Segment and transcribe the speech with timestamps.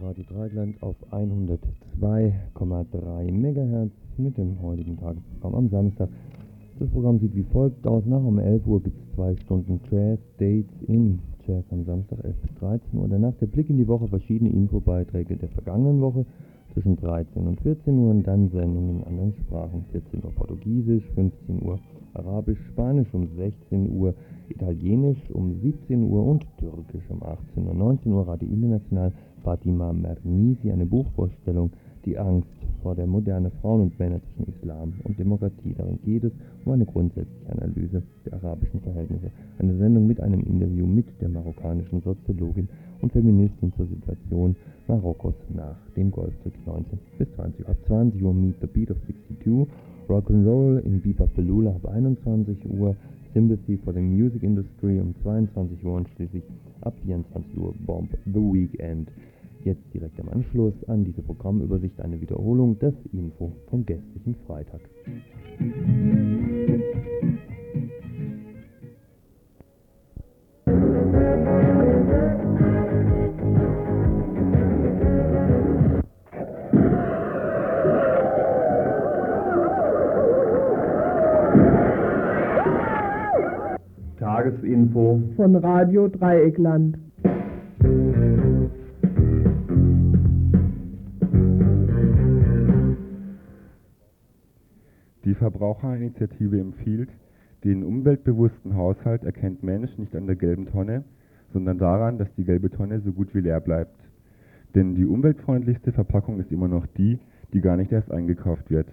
[0.00, 6.08] hört Radio Dreigland auf 102,3 MHz mit dem heutigen Tagesprogramm am Samstag.
[6.78, 8.04] Das Programm sieht wie folgt aus.
[8.04, 12.36] Nach um 11 Uhr gibt es zwei Stunden Jazz Dates in Jazz am Samstag 11
[12.42, 13.08] bis 13 Uhr.
[13.08, 16.26] Danach der Blick in die Woche, verschiedene Infobeiträge der vergangenen Woche
[16.72, 19.84] zwischen 13 und 14 Uhr und dann Sendungen in anderen Sprachen.
[19.92, 21.78] 14 Uhr Portugiesisch, 15 Uhr
[22.12, 24.14] Arabisch, Spanisch um 16 Uhr,
[24.48, 28.26] Italienisch um 17 Uhr und Türkisch um 18 und 19 Uhr.
[28.26, 29.12] Radio International
[29.46, 31.70] Fatima Mernisi, eine Buchvorstellung,
[32.04, 32.48] die Angst
[32.82, 35.72] vor der moderne Frauen und Männer zwischen Islam und Demokratie.
[35.78, 36.32] Darin geht es
[36.64, 39.30] um eine grundsätzliche Analyse der arabischen Verhältnisse.
[39.60, 42.68] Eine Sendung mit einem Interview mit der marokkanischen Soziologin
[43.02, 44.56] und Feministin zur Situation
[44.88, 49.68] Marokkos nach dem Golfkrieg 19 bis 20 Ab 20 Uhr Meet the Beat of 62
[50.08, 52.96] Rock'n'Roll in Biba Belula ab 21 Uhr,
[53.32, 56.42] Sympathy for the Music Industry um 22 Uhr und schließlich
[56.80, 59.08] ab 24 Uhr Bomb The Weekend.
[59.66, 64.80] Jetzt direkt im Anschluss an diese Programmübersicht eine Wiederholung des Info vom gestrigen Freitag.
[84.16, 87.05] Tagesinfo von Radio Dreieckland.
[95.36, 97.10] Verbraucherinitiative empfiehlt,
[97.64, 101.04] den umweltbewussten Haushalt erkennt Mensch nicht an der gelben Tonne,
[101.52, 103.96] sondern daran, dass die gelbe Tonne so gut wie leer bleibt.
[104.74, 107.18] Denn die umweltfreundlichste Verpackung ist immer noch die,
[107.52, 108.88] die gar nicht erst eingekauft wird.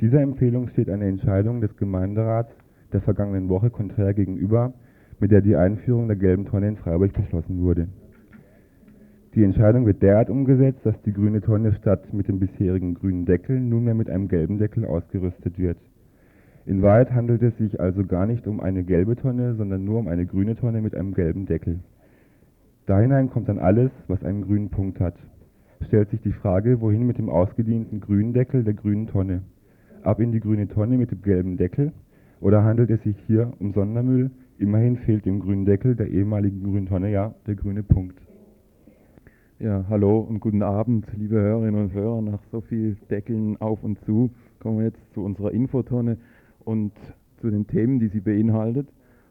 [0.00, 2.52] Dieser Empfehlung steht eine Entscheidung des Gemeinderats
[2.92, 4.72] der vergangenen Woche konträr gegenüber,
[5.20, 7.88] mit der die Einführung der gelben Tonne in Freiburg beschlossen wurde.
[9.34, 13.58] Die Entscheidung wird derart umgesetzt, dass die grüne Tonne statt mit dem bisherigen grünen Deckel
[13.58, 15.78] nunmehr mit einem gelben Deckel ausgerüstet wird.
[16.66, 20.08] In Wahrheit handelt es sich also gar nicht um eine gelbe Tonne, sondern nur um
[20.08, 21.80] eine grüne Tonne mit einem gelben Deckel.
[22.84, 25.14] Da hinein kommt dann alles, was einen grünen Punkt hat.
[25.86, 29.40] Stellt sich die Frage, wohin mit dem ausgedienten grünen Deckel der grünen Tonne?
[30.02, 31.92] Ab in die grüne Tonne mit dem gelben Deckel
[32.40, 34.30] oder handelt es sich hier um Sondermüll?
[34.58, 38.18] Immerhin fehlt dem grünen Deckel der ehemaligen grünen Tonne ja der grüne Punkt.
[39.62, 42.20] Ja, hallo und guten Abend, liebe Hörerinnen und Hörer.
[42.20, 46.16] Nach so viel Deckeln auf und zu kommen wir jetzt zu unserer Infotonne
[46.64, 46.90] und
[47.40, 48.88] zu den Themen, die sie beinhaltet.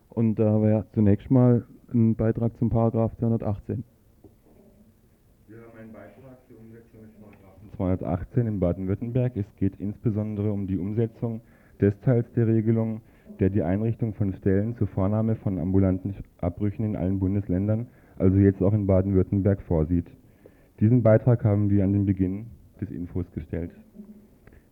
[0.08, 3.84] Und da wäre zunächst mal ein Beitrag zum Paragraph 218.
[5.50, 9.36] Wir haben einen Beitrag zur Umsetzung des Paragraphen 218 in Baden-Württemberg.
[9.36, 11.42] Es geht insbesondere um die Umsetzung
[11.82, 13.02] des Teils der Regelung,
[13.42, 17.88] der die Einrichtung von Stellen zur Vornahme von ambulanten Abbrüchen in allen Bundesländern,
[18.18, 20.08] also jetzt auch in Baden-Württemberg, vorsieht.
[20.82, 22.48] Diesen Beitrag haben wir an den Beginn
[22.82, 23.70] des Infos gestellt.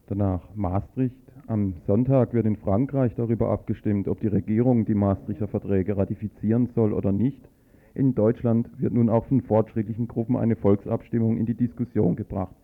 [0.08, 1.16] Danach Maastricht.
[1.46, 6.94] Am Sonntag wird in Frankreich darüber abgestimmt, ob die Regierung die Maastrichter Verträge ratifizieren soll
[6.94, 7.47] oder nicht.
[7.94, 12.56] In Deutschland wird nun auch von fortschrittlichen Gruppen eine Volksabstimmung in die Diskussion gebracht.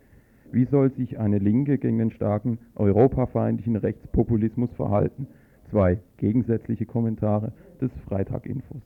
[0.51, 5.27] Wie soll sich eine Linke gegen den starken europafeindlichen Rechtspopulismus verhalten?
[5.69, 8.81] Zwei gegensätzliche Kommentare des Freitag-Infos.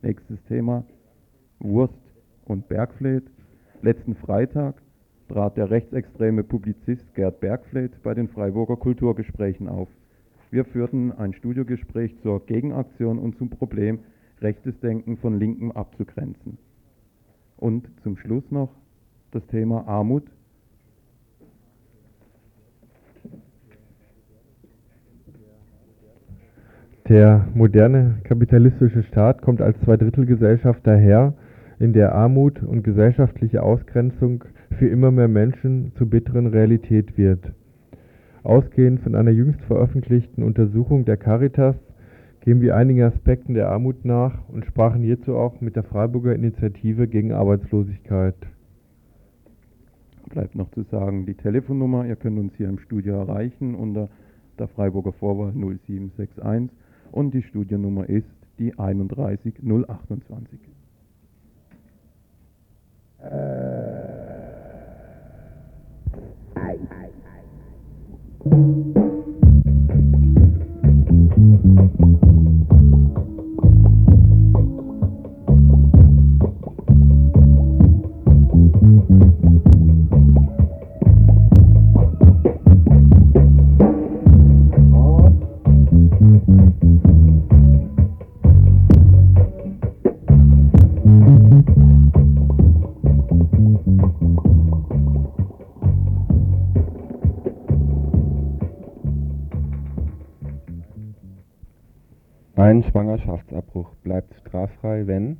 [0.00, 0.84] Nächstes Thema:
[1.58, 2.00] Wurst
[2.46, 3.33] und Bergfleet.
[3.84, 4.80] Letzten Freitag
[5.28, 9.90] trat der rechtsextreme Publizist Gerd Bergfleet bei den Freiburger Kulturgesprächen auf.
[10.50, 13.98] Wir führten ein Studiogespräch zur Gegenaktion und zum Problem,
[14.40, 16.56] rechtes Denken von Linken abzugrenzen.
[17.58, 18.70] Und zum Schluss noch
[19.32, 20.24] das Thema Armut
[27.06, 31.34] Der moderne kapitalistische Staat kommt als Zweidrittelgesellschaft daher,
[31.84, 34.44] in der Armut und gesellschaftliche Ausgrenzung
[34.78, 37.52] für immer mehr Menschen zur bitteren Realität wird.
[38.42, 41.76] Ausgehend von einer jüngst veröffentlichten Untersuchung der Caritas
[42.40, 47.06] gehen wir einigen Aspekten der Armut nach und sprachen hierzu auch mit der Freiburger Initiative
[47.06, 48.36] gegen Arbeitslosigkeit.
[50.30, 54.08] Bleibt noch zu sagen, die Telefonnummer, ihr könnt uns hier im Studio erreichen unter
[54.58, 56.70] der Freiburger Vorwahl 0761
[57.12, 58.24] und die Studiennummer ist
[58.58, 60.58] die 31028.
[63.30, 63.64] Ờ,
[102.64, 105.36] Ein Schwangerschaftsabbruch bleibt straffrei, wenn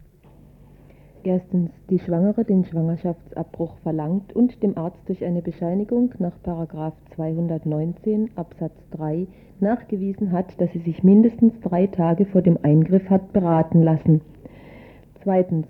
[1.23, 8.75] Erstens die Schwangere den Schwangerschaftsabbruch verlangt und dem Arzt durch eine Bescheinigung nach 219 Absatz
[8.91, 9.27] 3
[9.59, 14.21] nachgewiesen hat, dass sie sich mindestens drei Tage vor dem Eingriff hat beraten lassen.
[15.23, 15.67] Zweitens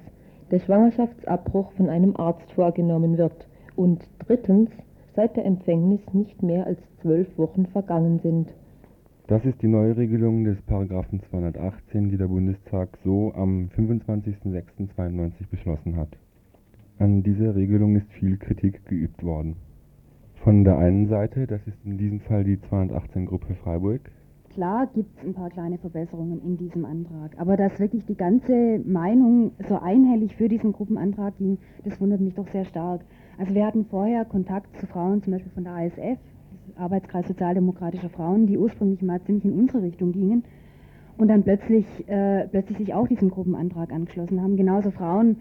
[0.51, 3.47] der Schwangerschaftsabbruch von einem Arzt vorgenommen wird
[3.77, 4.71] und drittens
[5.15, 8.53] seit der Empfängnis nicht mehr als zwölf Wochen vergangen sind.
[9.27, 16.11] Das ist die Neuregelung des Paragraphen 218, die der Bundestag so am 25.06.92 beschlossen hat.
[16.99, 19.57] An dieser Regelung ist viel Kritik geübt worden.
[20.43, 24.11] Von der einen Seite, das ist in diesem Fall die 218-Gruppe Freiburg.
[24.51, 28.79] Klar gibt es ein paar kleine Verbesserungen in diesem Antrag, aber dass wirklich die ganze
[28.85, 33.01] Meinung so einhellig für diesen Gruppenantrag ging, das wundert mich doch sehr stark.
[33.39, 36.19] Also wir hatten vorher Kontakt zu Frauen, zum Beispiel von der ASF,
[36.77, 40.45] Arbeitskreis Sozialdemokratischer Frauen, die ursprünglich mal ziemlich in unsere Richtung gingen
[41.17, 44.57] und dann plötzlich, äh, plötzlich sich auch diesem Gruppenantrag angeschlossen haben.
[44.57, 45.37] Genauso Frauen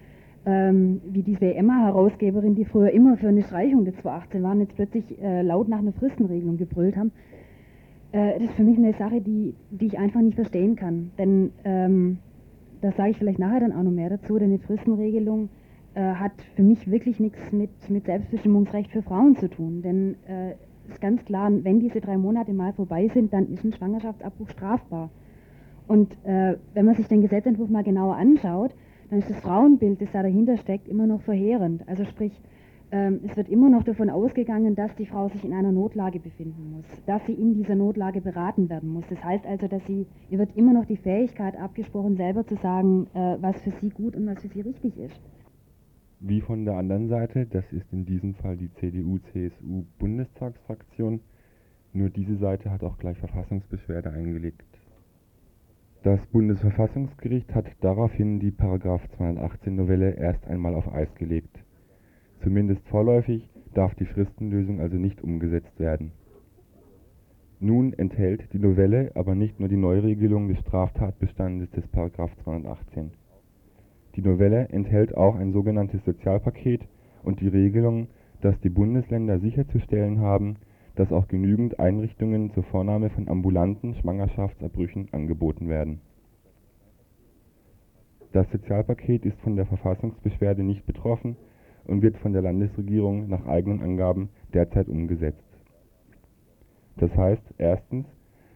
[0.45, 5.21] ähm, wie diese Emma-Herausgeberin, die früher immer für eine Streichung der 218 waren, jetzt plötzlich
[5.21, 7.11] äh, laut nach einer Fristenregelung gebrüllt haben.
[8.11, 11.11] Äh, das ist für mich eine Sache, die, die ich einfach nicht verstehen kann.
[11.17, 12.19] Denn ähm,
[12.81, 15.49] da sage ich vielleicht nachher dann auch noch mehr dazu, denn eine Fristenregelung
[15.93, 19.81] äh, hat für mich wirklich nichts mit, mit Selbstbestimmungsrecht für Frauen zu tun.
[19.81, 20.55] Denn äh,
[20.87, 25.09] ist ganz klar, wenn diese drei Monate mal vorbei sind, dann ist ein Schwangerschaftsabbruch strafbar.
[25.87, 28.71] Und äh, wenn man sich den Gesetzentwurf mal genauer anschaut,
[29.09, 31.87] dann ist das Frauenbild, das da dahinter steckt, immer noch verheerend.
[31.87, 32.31] Also sprich,
[32.91, 36.71] ähm, es wird immer noch davon ausgegangen, dass die Frau sich in einer Notlage befinden
[36.75, 39.05] muss, dass sie in dieser Notlage beraten werden muss.
[39.09, 43.07] Das heißt also, dass sie, ihr wird immer noch die Fähigkeit abgesprochen, selber zu sagen,
[43.13, 45.21] äh, was für sie gut und was für sie richtig ist
[46.25, 51.19] wie von der anderen Seite, das ist in diesem Fall die CDU-CSU-Bundestagsfraktion,
[51.91, 54.63] nur diese Seite hat auch gleich Verfassungsbeschwerde eingelegt.
[56.03, 58.51] Das Bundesverfassungsgericht hat daraufhin die§
[59.17, 61.59] 218 Novelle erst einmal auf Eis gelegt.
[62.41, 66.13] Zumindest vorläufig darf die Fristenlösung also nicht umgesetzt werden.
[67.59, 71.83] Nun enthält die Novelle aber nicht nur die Neuregelung des Straftatbestandes des§
[72.43, 73.11] 218
[74.15, 76.81] die Novelle enthält auch ein sogenanntes Sozialpaket
[77.23, 78.07] und die Regelung,
[78.41, 80.57] dass die Bundesländer sicherzustellen haben,
[80.95, 86.01] dass auch genügend Einrichtungen zur Vornahme von ambulanten Schwangerschaftsabbrüchen angeboten werden.
[88.31, 91.35] Das Sozialpaket ist von der Verfassungsbeschwerde nicht betroffen
[91.85, 95.43] und wird von der Landesregierung nach eigenen Angaben derzeit umgesetzt.
[96.97, 98.05] Das heißt erstens,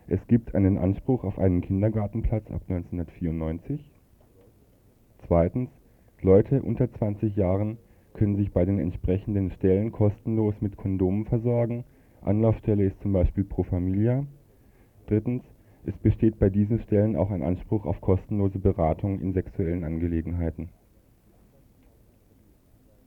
[0.07, 3.96] es gibt einen Anspruch auf einen Kindergartenplatz ab 1994
[5.27, 5.69] Zweitens,
[6.21, 7.77] Leute unter 20 Jahren
[8.13, 11.83] können sich bei den entsprechenden Stellen kostenlos mit Kondomen versorgen,
[12.21, 14.25] Anlaufstelle ist zum Beispiel Pro Familia.
[15.07, 15.43] Drittens,
[15.85, 20.69] es besteht bei diesen Stellen auch ein Anspruch auf kostenlose Beratung in sexuellen Angelegenheiten.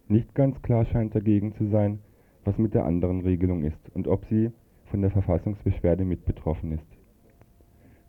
[0.09, 2.01] Nicht ganz klar scheint dagegen zu sein,
[2.45, 4.51] was mit der anderen Regelung ist und ob sie
[4.87, 6.87] von der Verfassungsbeschwerde mit betroffen ist.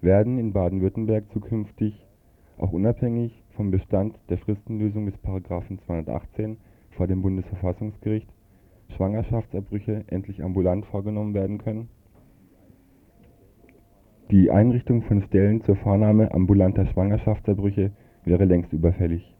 [0.01, 2.07] Werden in Baden-Württemberg zukünftig,
[2.57, 5.13] auch unabhängig vom Bestand der Fristenlösung des§
[5.85, 6.57] 218
[6.97, 8.27] vor dem Bundesverfassungsgericht
[8.95, 11.87] Schwangerschaftsabbrüche endlich ambulant vorgenommen werden können?
[14.31, 17.91] Die Einrichtung von Stellen zur Vornahme ambulanter Schwangerschaftsabbrüche
[18.25, 19.31] wäre längst überfällig.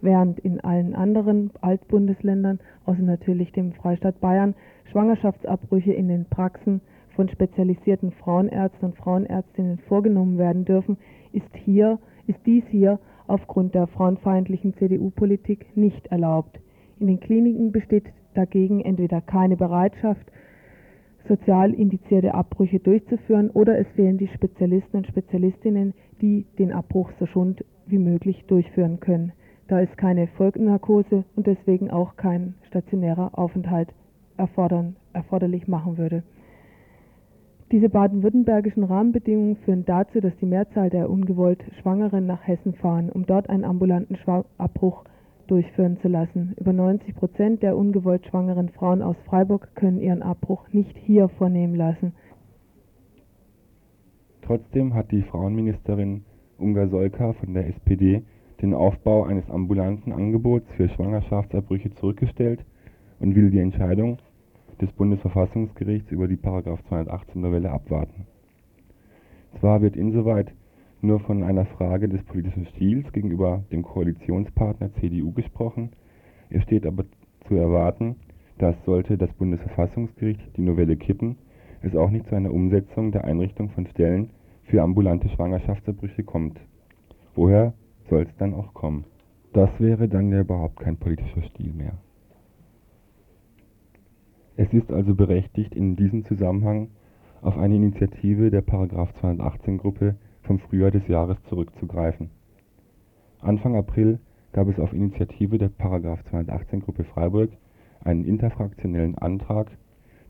[0.00, 4.54] Während in allen anderen Altbundesländern, außer natürlich dem Freistaat Bayern,
[4.92, 6.82] Schwangerschaftsabbrüche in den Praxen
[7.16, 10.98] von spezialisierten Frauenärzten und Frauenärztinnen vorgenommen werden dürfen,
[11.32, 11.98] ist hier
[12.28, 16.60] ist dies hier aufgrund der frauenfeindlichen CDU-Politik nicht erlaubt.
[17.00, 18.04] In den Kliniken besteht
[18.34, 20.30] dagegen entweder keine Bereitschaft,
[21.26, 27.26] sozial indizierte Abbrüche durchzuführen, oder es fehlen die Spezialisten und Spezialistinnen, die den Abbruch so
[27.26, 29.32] schonend wie möglich durchführen können,
[29.68, 33.88] da es keine Vollnarkose und deswegen auch kein stationärer Aufenthalt
[34.36, 36.22] erfordern, erforderlich machen würde.
[37.70, 43.26] Diese baden-württembergischen Rahmenbedingungen führen dazu, dass die Mehrzahl der ungewollt Schwangeren nach Hessen fahren, um
[43.26, 44.16] dort einen ambulanten
[44.56, 45.04] Abbruch
[45.48, 46.54] durchführen zu lassen.
[46.58, 51.74] Über 90 Prozent der ungewollt schwangeren Frauen aus Freiburg können ihren Abbruch nicht hier vornehmen
[51.74, 52.14] lassen.
[54.42, 56.24] Trotzdem hat die Frauenministerin
[56.56, 58.22] Ungar Solka von der SPD
[58.62, 62.64] den Aufbau eines ambulanten Angebots für Schwangerschaftsabbrüche zurückgestellt
[63.20, 64.18] und will die Entscheidung
[64.80, 66.36] des Bundesverfassungsgerichts über die§
[66.88, 68.26] 218 Novelle abwarten.
[69.60, 70.52] Zwar wird insoweit
[71.00, 75.90] nur von einer Frage des politischen Stils gegenüber dem Koalitionspartner CDU gesprochen,
[76.50, 77.04] es steht aber
[77.46, 78.16] zu erwarten,
[78.58, 81.36] dass sollte das Bundesverfassungsgericht die Novelle kippen,
[81.82, 84.30] es auch nicht zu einer Umsetzung der Einrichtung von Stellen
[84.64, 86.58] für ambulante Schwangerschaftsabbrüche kommt.
[87.34, 87.74] Woher
[88.10, 89.04] soll es dann auch kommen?
[89.52, 91.98] Das wäre dann ja überhaupt kein politischer Stil mehr.
[94.60, 96.88] Es ist also berechtigt, in diesem Zusammenhang
[97.42, 98.66] auf eine Initiative der§
[99.20, 102.30] 218 Gruppe vom Frühjahr des Jahres zurückzugreifen.
[103.40, 104.18] Anfang April
[104.52, 105.70] gab es auf Initiative der§
[106.24, 107.50] 218 Gruppe Freiburg
[108.02, 109.70] einen interfraktionellen Antrag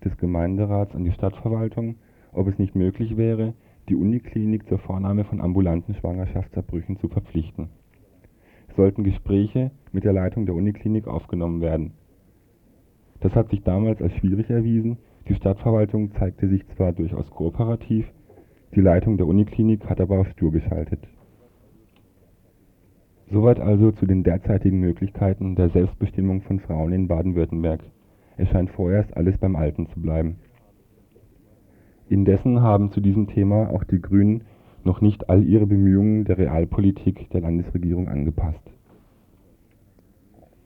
[0.05, 1.95] des Gemeinderats an die Stadtverwaltung,
[2.35, 3.55] ob es nicht möglich wäre,
[3.89, 7.71] die Uniklinik zur Vornahme von ambulanten Schwangerschaftsabbrüchen zu verpflichten.
[8.77, 11.95] Sollten Gespräche mit der Leitung der Uniklinik aufgenommen werden.
[13.21, 14.99] Das hat sich damals als schwierig erwiesen,
[15.29, 18.07] die Stadtverwaltung zeigte sich zwar durchaus kooperativ,
[18.75, 21.01] die Leitung der Uniklinik hat aber auf stur geschaltet.
[23.31, 27.81] Soweit also zu den derzeitigen Möglichkeiten der Selbstbestimmung von Frauen in Baden-Württemberg.
[28.39, 30.37] Es scheint vorerst alles beim Alten zu bleiben.
[32.09, 34.45] Indessen haben zu diesem Thema auch die Grünen
[34.85, 38.63] noch nicht all ihre Bemühungen der Realpolitik der Landesregierung angepasst.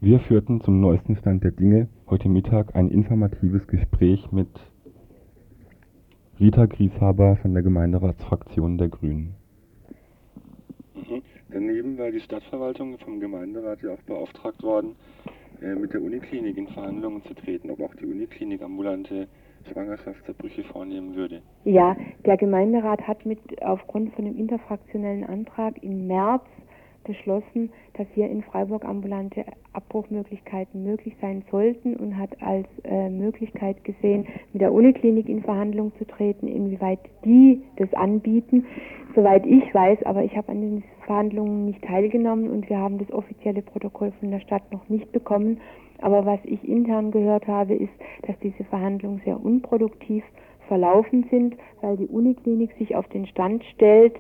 [0.04, 4.48] Wir führten zum neuesten Stand der Dinge heute Mittag ein informatives Gespräch mit
[6.40, 9.36] Rita Grieshaber von der Gemeinderatsfraktion der Grünen.
[10.96, 11.22] Mhm.
[11.52, 14.96] Daneben war die Stadtverwaltung vom Gemeinderat ja auch beauftragt worden,
[15.60, 19.28] äh, mit der Uniklinik in Verhandlungen zu treten, ob auch die Uniklinik ambulante
[19.70, 21.42] Schwangerschaftsabbrüche vornehmen würde.
[21.62, 26.42] Ja, der Gemeinderat hat mit aufgrund von dem interfraktionellen Antrag im März
[27.04, 33.82] beschlossen, dass hier in Freiburg ambulante Abbruchmöglichkeiten möglich sein sollten und hat als äh, Möglichkeit
[33.84, 38.66] gesehen, mit der Uniklinik in Verhandlung zu treten, inwieweit die das anbieten.
[39.14, 43.10] Soweit ich weiß, aber ich habe an den Verhandlungen nicht teilgenommen und wir haben das
[43.12, 45.60] offizielle Protokoll von der Stadt noch nicht bekommen.
[45.98, 47.92] Aber was ich intern gehört habe, ist,
[48.26, 50.24] dass diese Verhandlungen sehr unproduktiv
[50.68, 54.14] verlaufen sind, weil die Uniklinik sich auf den Stand stellt,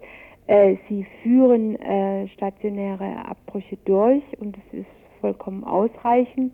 [0.88, 4.86] sie führen äh, stationäre Abbrüche durch und es ist
[5.20, 6.52] vollkommen ausreichend.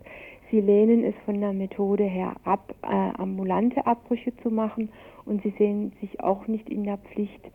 [0.49, 4.89] Sie lehnen es von der Methode her ab, äh, ambulante Abbrüche zu machen
[5.25, 7.45] und sie sehen sich auch nicht in der Pflicht,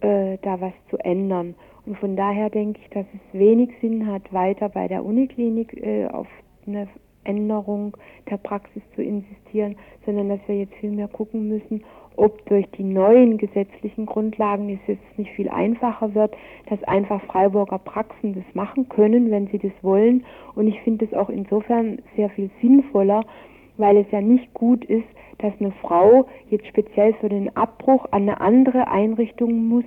[0.00, 1.54] äh, da was zu ändern.
[1.86, 6.06] Und von daher denke ich, dass es wenig Sinn hat, weiter bei der Uniklinik äh,
[6.06, 6.28] auf
[6.66, 6.88] eine
[7.24, 7.96] Änderung
[8.28, 11.82] der Praxis zu insistieren, sondern dass wir jetzt vielmehr gucken müssen,
[12.20, 16.34] ob durch die neuen gesetzlichen Grundlagen es jetzt nicht viel einfacher wird,
[16.68, 20.24] dass einfach Freiburger Praxen das machen können, wenn sie das wollen.
[20.54, 23.24] Und ich finde es auch insofern sehr viel sinnvoller,
[23.78, 25.08] weil es ja nicht gut ist,
[25.38, 29.84] dass eine Frau jetzt speziell für den Abbruch an eine andere Einrichtung muss,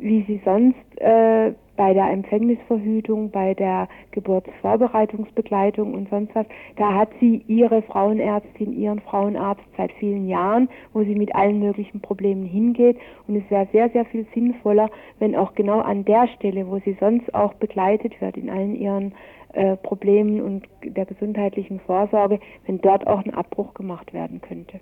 [0.00, 6.44] wie sie sonst äh, bei der Empfängnisverhütung, bei der Geburtsvorbereitungsbegleitung und sonst was,
[6.76, 12.00] da hat sie ihre Frauenärztin, ihren Frauenarzt seit vielen Jahren, wo sie mit allen möglichen
[12.00, 12.98] Problemen hingeht.
[13.26, 14.90] Und es wäre sehr, sehr viel sinnvoller,
[15.20, 19.14] wenn auch genau an der Stelle, wo sie sonst auch begleitet wird in allen ihren
[19.54, 24.80] äh, Problemen und der gesundheitlichen Vorsorge, wenn dort auch ein Abbruch gemacht werden könnte.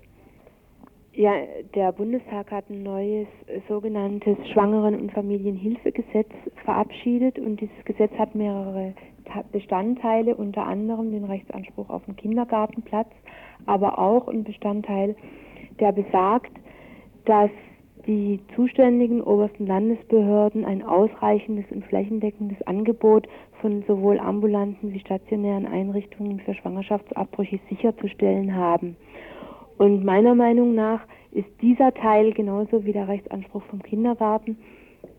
[1.13, 1.33] Ja,
[1.73, 6.29] der Bundestag hat ein neues äh, sogenanntes Schwangeren- und Familienhilfegesetz
[6.63, 8.93] verabschiedet und dieses Gesetz hat mehrere
[9.51, 13.09] Bestandteile, unter anderem den Rechtsanspruch auf einen Kindergartenplatz,
[13.65, 15.15] aber auch ein Bestandteil,
[15.79, 16.51] der besagt,
[17.25, 17.51] dass
[18.07, 23.27] die zuständigen obersten Landesbehörden ein ausreichendes und flächendeckendes Angebot
[23.61, 28.95] von sowohl ambulanten wie stationären Einrichtungen für Schwangerschaftsabbrüche sicherzustellen haben.
[29.79, 30.99] Und meiner Meinung nach
[31.31, 34.57] ist dieser Teil genauso wie der Rechtsanspruch vom Kindergarten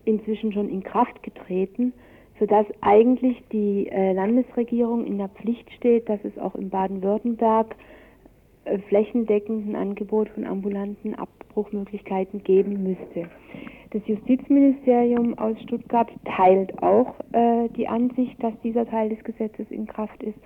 [0.05, 1.93] inzwischen schon in Kraft getreten,
[2.39, 7.75] sodass eigentlich die äh, Landesregierung in der Pflicht steht, dass es auch in Baden-Württemberg
[8.65, 13.31] äh, flächendeckend ein Angebot von ambulanten Abbruchmöglichkeiten geben müsste.
[13.89, 19.87] Das Justizministerium aus Stuttgart teilt auch äh, die Ansicht, dass dieser Teil des Gesetzes in
[19.87, 20.37] Kraft ist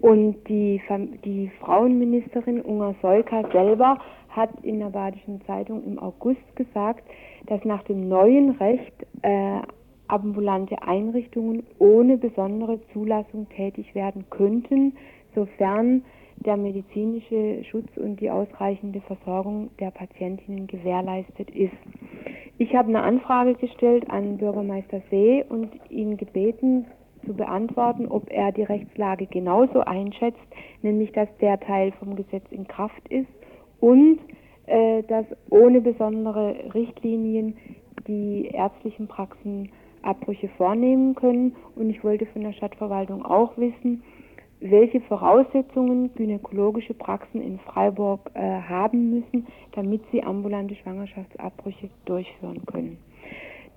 [0.00, 0.80] und die,
[1.24, 3.98] die Frauenministerin Unga Solka selber
[4.30, 7.04] hat in der Badischen Zeitung im August gesagt,
[7.46, 9.60] dass nach dem neuen Recht äh,
[10.08, 14.94] ambulante Einrichtungen ohne besondere Zulassung tätig werden könnten,
[15.34, 16.02] sofern
[16.36, 21.76] der medizinische Schutz und die ausreichende Versorgung der Patientinnen gewährleistet ist.
[22.56, 26.86] Ich habe eine Anfrage gestellt an Bürgermeister See und ihn gebeten,
[27.24, 30.38] zu beantworten, ob er die Rechtslage genauso einschätzt,
[30.82, 33.28] nämlich dass der Teil vom Gesetz in Kraft ist
[33.80, 34.18] und
[34.66, 37.56] äh, dass ohne besondere Richtlinien
[38.06, 39.70] die ärztlichen Praxen
[40.02, 41.56] Abbrüche vornehmen können.
[41.76, 44.02] Und ich wollte von der Stadtverwaltung auch wissen,
[44.60, 52.98] welche Voraussetzungen gynäkologische Praxen in Freiburg äh, haben müssen, damit sie ambulante Schwangerschaftsabbrüche durchführen können.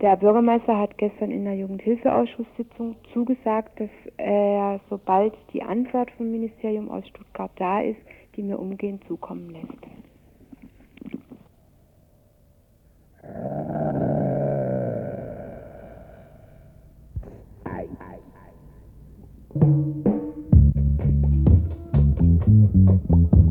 [0.01, 6.91] Der Bürgermeister hat gestern in der Jugendhilfeausschusssitzung zugesagt, dass er, sobald die Antwort vom Ministerium
[6.91, 8.01] aus Stuttgart da ist,
[8.35, 9.71] die mir umgehend zukommen lässt.
[22.73, 23.42] So,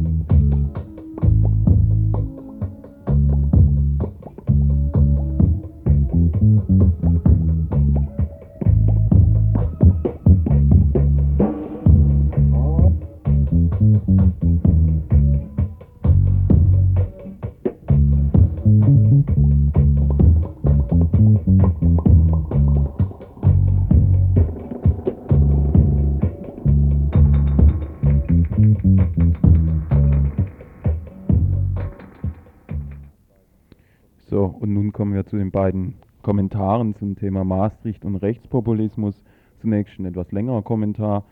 [35.53, 39.23] beiden Kommentaren zum Thema Maastricht und Rechtspopulismus.
[39.61, 41.25] Zunächst ein etwas längerer Kommentar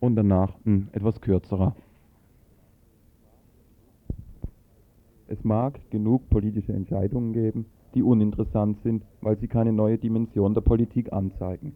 [0.00, 1.74] und danach ein etwas kürzerer.
[5.28, 10.60] Es mag genug politische Entscheidungen geben, die uninteressant sind, weil sie keine neue Dimension der
[10.62, 11.72] Politik anzeigen.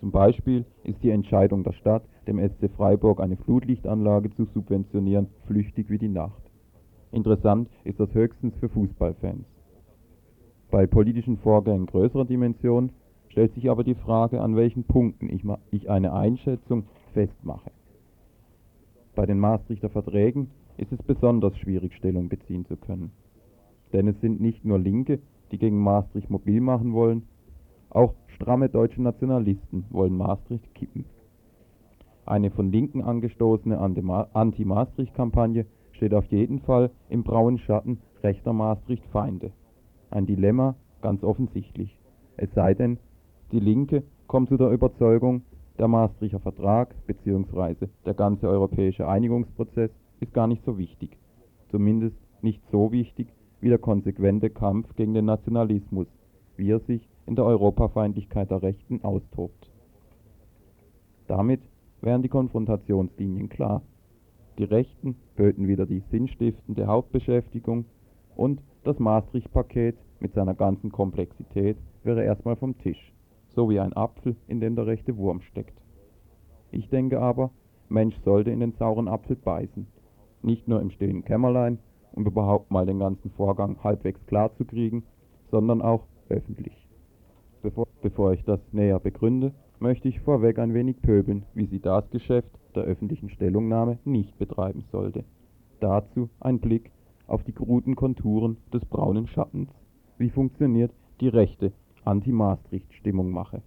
[0.00, 5.88] Zum Beispiel ist die Entscheidung der Stadt, dem SC Freiburg eine Flutlichtanlage zu subventionieren, flüchtig
[5.88, 6.42] wie die Nacht.
[7.12, 9.55] Interessant ist das höchstens für Fußballfans.
[10.70, 12.90] Bei politischen Vorgängen größerer Dimension
[13.28, 17.70] stellt sich aber die Frage, an welchen Punkten ich, ich eine Einschätzung festmache.
[19.14, 23.12] Bei den Maastrichter Verträgen ist es besonders schwierig, Stellung beziehen zu können.
[23.92, 25.20] Denn es sind nicht nur Linke,
[25.52, 27.22] die gegen Maastricht mobil machen wollen,
[27.90, 31.04] auch stramme deutsche Nationalisten wollen Maastricht kippen.
[32.26, 39.52] Eine von Linken angestoßene Anti-Maastricht-Kampagne steht auf jeden Fall im braunen Schatten rechter Maastricht-Feinde.
[40.10, 41.98] Ein Dilemma, ganz offensichtlich.
[42.36, 42.98] Es sei denn,
[43.52, 45.42] die Linke kommt zu der Überzeugung,
[45.78, 47.86] der Maastrichter Vertrag bzw.
[48.04, 49.90] der ganze europäische Einigungsprozess
[50.20, 51.18] ist gar nicht so wichtig.
[51.70, 53.28] Zumindest nicht so wichtig
[53.60, 56.06] wie der konsequente Kampf gegen den Nationalismus,
[56.56, 59.70] wie er sich in der Europafeindlichkeit der Rechten austobt.
[61.26, 61.60] Damit
[62.00, 63.82] wären die Konfrontationslinien klar.
[64.58, 67.84] Die Rechten böten wieder die sinnstiftende Hauptbeschäftigung
[68.36, 73.12] und das Maastricht-Paket mit seiner ganzen Komplexität wäre erstmal vom Tisch,
[73.54, 75.76] so wie ein Apfel, in dem der rechte Wurm steckt.
[76.70, 77.50] Ich denke aber,
[77.88, 79.86] Mensch sollte in den sauren Apfel beißen,
[80.42, 81.78] nicht nur im stillen Kämmerlein,
[82.12, 85.02] um überhaupt mal den ganzen Vorgang halbwegs klar zu kriegen,
[85.50, 86.88] sondern auch öffentlich.
[87.62, 92.08] Bevor, bevor ich das näher begründe, möchte ich vorweg ein wenig pöbeln, wie sie das
[92.10, 95.24] Geschäft der öffentlichen Stellungnahme nicht betreiben sollte.
[95.80, 96.90] Dazu ein Blick
[97.26, 99.70] auf die kruden Konturen des braunen Schattens.
[100.18, 101.72] Wie funktioniert die rechte
[102.04, 103.62] Anti-Maastricht-Stimmungmache?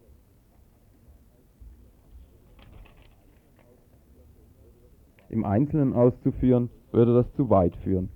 [5.29, 8.09] Im Einzelnen auszuführen, würde das zu weit führen.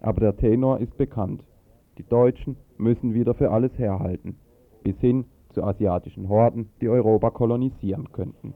[0.00, 1.42] Aber der Tenor ist bekannt.
[1.98, 4.36] Die Deutschen müssen wieder für alles herhalten,
[4.84, 8.54] bis hin zu asiatischen Horden, die Europa kolonisieren könnten.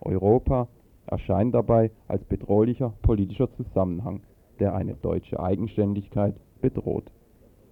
[0.00, 0.68] Europa
[1.06, 4.20] erscheint dabei als bedrohlicher politischer Zusammenhang,
[4.56, 7.10] der eine deutsche Eigenständigkeit bedroht.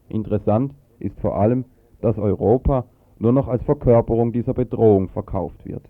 [0.08, 1.64] Interessant ist vor allem,
[2.00, 2.86] dass Europa
[3.18, 5.88] nur noch als Verkörperung dieser Bedrohung verkauft wird.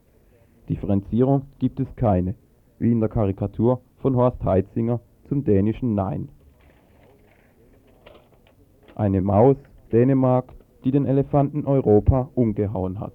[0.69, 2.35] Differenzierung gibt es keine,
[2.79, 6.29] wie in der Karikatur von Horst Heitzinger zum dänischen Nein.
[8.95, 9.57] Eine Maus,
[9.93, 10.53] Dänemark,
[10.85, 13.15] die den Elefanten Europa umgehauen hat.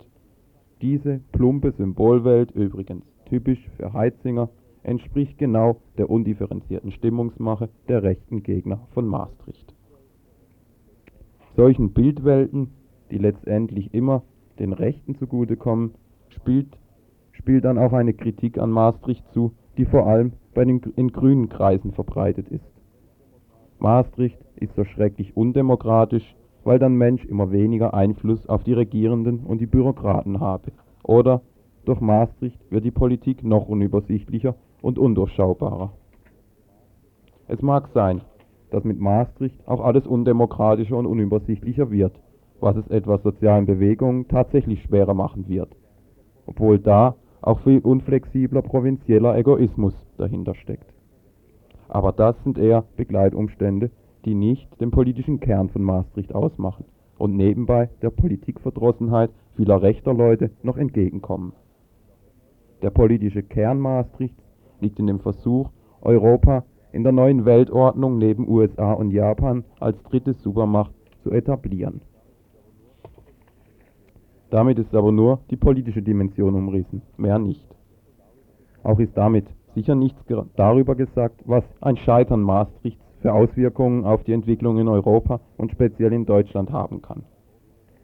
[0.81, 4.49] Diese plumpe Symbolwelt, übrigens typisch für Heitzinger,
[4.83, 9.73] entspricht genau der undifferenzierten Stimmungsmache der rechten Gegner von Maastricht.
[11.55, 12.71] Solchen Bildwelten,
[13.11, 14.23] die letztendlich immer
[14.59, 15.91] den Rechten zugutekommen,
[16.29, 16.77] spielt,
[17.31, 21.49] spielt dann auch eine Kritik an Maastricht zu, die vor allem bei den in grünen
[21.49, 22.65] Kreisen verbreitet ist.
[23.79, 29.61] Maastricht ist so schrecklich undemokratisch, weil dann Mensch immer weniger Einfluss auf die Regierenden und
[29.61, 30.71] die Bürokraten habe.
[31.03, 31.41] Oder
[31.85, 35.91] durch Maastricht wird die Politik noch unübersichtlicher und undurchschaubarer.
[37.47, 38.21] Es mag sein,
[38.69, 42.13] dass mit Maastricht auch alles undemokratischer und unübersichtlicher wird,
[42.59, 45.69] was es etwas sozialen Bewegungen tatsächlich schwerer machen wird,
[46.45, 50.93] obwohl da auch viel unflexibler provinzieller Egoismus dahinter steckt.
[51.87, 53.89] Aber das sind eher Begleitumstände,
[54.25, 56.85] die nicht den politischen Kern von Maastricht ausmachen
[57.17, 61.53] und nebenbei der Politikverdrossenheit vieler rechter Leute noch entgegenkommen.
[62.81, 64.41] Der politische Kern Maastrichts
[64.81, 65.69] liegt in dem Versuch,
[66.01, 72.01] Europa in der neuen Weltordnung neben USA und Japan als dritte Supermacht zu etablieren.
[74.49, 77.67] Damit ist aber nur die politische Dimension umrissen, mehr nicht.
[78.83, 80.19] Auch ist damit sicher nichts
[80.55, 86.13] darüber gesagt, was ein Scheitern Maastrichts für Auswirkungen auf die Entwicklung in Europa und speziell
[86.13, 87.23] in Deutschland haben kann.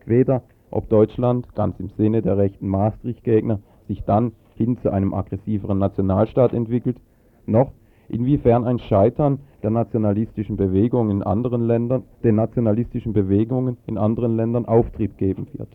[0.06, 5.78] Weder ob Deutschland, ganz im Sinne der rechten Maastricht-Gegner, sich dann hin zu einem aggressiveren
[5.78, 6.98] Nationalstaat entwickelt,
[7.46, 7.72] noch
[8.08, 14.66] inwiefern ein Scheitern der nationalistischen Bewegungen in anderen Ländern, den nationalistischen Bewegungen in anderen Ländern
[14.66, 15.70] Auftrieb geben wird.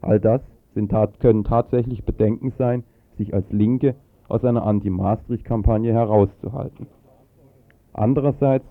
[0.00, 0.40] All das
[0.74, 2.84] sind, können tatsächlich Bedenken sein,
[3.18, 3.94] sich als Linke
[4.28, 6.86] aus einer Anti-Maastricht-Kampagne herauszuhalten.
[7.92, 8.64] Andererseits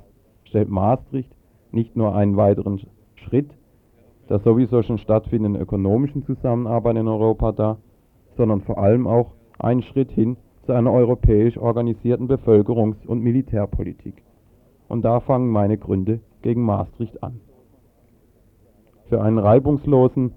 [0.46, 1.32] stellt Maastricht
[1.72, 2.82] nicht nur einen weiteren
[3.16, 3.52] Schritt
[4.32, 7.78] der sowieso schon stattfindenden ökonomischen Zusammenarbeit in Europa dar,
[8.38, 14.24] sondern vor allem auch einen Schritt hin zu einer europäisch organisierten Bevölkerungs- und Militärpolitik.
[14.88, 17.39] Und da fangen meine Gründe gegen Maastricht an.
[19.10, 20.34] Für, einen reibungslosen,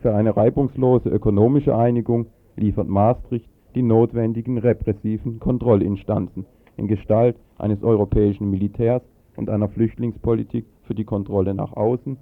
[0.00, 8.50] für eine reibungslose ökonomische Einigung liefert Maastricht die notwendigen repressiven Kontrollinstanzen in Gestalt eines europäischen
[8.50, 9.02] Militärs
[9.36, 12.16] und einer Flüchtlingspolitik für die Kontrolle nach außen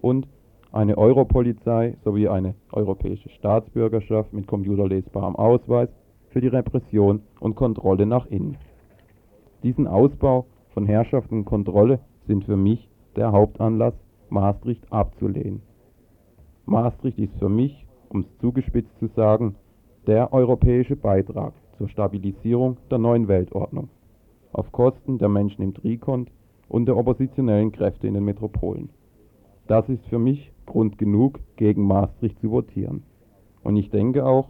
[0.00, 0.26] und
[0.72, 5.88] eine Europolizei sowie eine europäische Staatsbürgerschaft mit computerlesbarem Ausweis
[6.30, 8.56] für die Repression und Kontrolle nach innen.
[9.62, 13.94] Diesen Ausbau von Herrschaft und Kontrolle sind für mich der Hauptanlass,
[14.30, 15.60] Maastricht abzulehnen.
[16.64, 19.56] Maastricht ist für mich, um es zugespitzt zu sagen,
[20.06, 23.88] der europäische Beitrag zur Stabilisierung der neuen Weltordnung
[24.52, 26.30] auf Kosten der Menschen im Trikont
[26.68, 28.90] und der oppositionellen Kräfte in den Metropolen.
[29.66, 33.02] Das ist für mich Grund genug, gegen Maastricht zu votieren.
[33.62, 34.48] Und ich denke auch,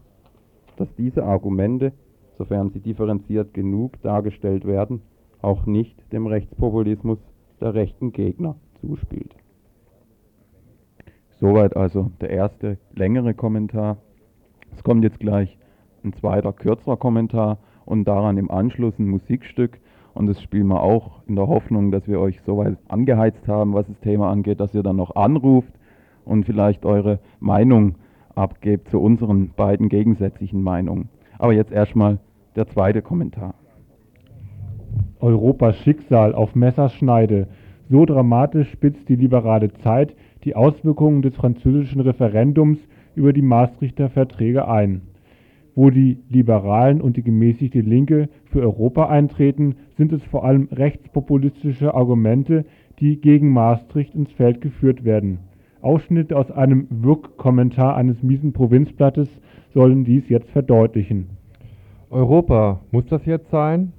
[0.77, 1.93] dass diese Argumente,
[2.39, 5.03] sofern sie differenziert genug dargestellt werden,
[5.43, 7.19] auch nicht dem Rechtspopulismus
[7.61, 9.35] der rechten Gegner zuspielt.
[11.41, 13.97] Soweit also der erste längere Kommentar.
[14.77, 15.59] Es kommt jetzt gleich
[16.05, 19.81] ein zweiter kürzerer Kommentar und daran im Anschluss ein Musikstück.
[20.15, 23.87] Und das spielen wir auch in der Hoffnung, dass wir euch soweit angeheizt haben, was
[23.87, 25.73] das Thema angeht, dass ihr dann noch anruft
[26.25, 27.97] und vielleicht eure Meinung
[28.35, 31.09] abgebt zu unseren beiden gegensätzlichen Meinungen.
[31.39, 32.19] Aber jetzt erstmal
[32.57, 33.55] der zweite Kommentar.
[35.21, 37.49] Europas Schicksal auf Messerschneide.
[37.89, 42.79] So dramatisch spitzt die liberale Zeit die Auswirkungen des französischen Referendums
[43.15, 45.03] über die Maastrichter Verträge ein.
[45.75, 51.95] Wo die Liberalen und die gemäßigte Linke für Europa eintreten, sind es vor allem rechtspopulistische
[51.95, 52.67] Argumente,
[52.99, 55.39] die gegen Maastricht ins Feld geführt werden.
[55.83, 59.29] Ausschnitte aus einem Wirk-Kommentar eines miesen Provinzblattes
[59.75, 61.31] sollen dies jetzt verdeutlichen.
[62.11, 63.93] Europa, muss das jetzt sein?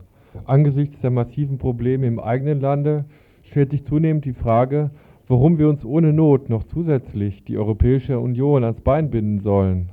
[0.46, 3.06] Angesichts der massiven Probleme im eigenen Lande
[3.44, 4.92] stellt sich zunehmend die Frage,
[5.28, 9.90] warum wir uns ohne Not noch zusätzlich die Europäische Union ans Bein binden sollen.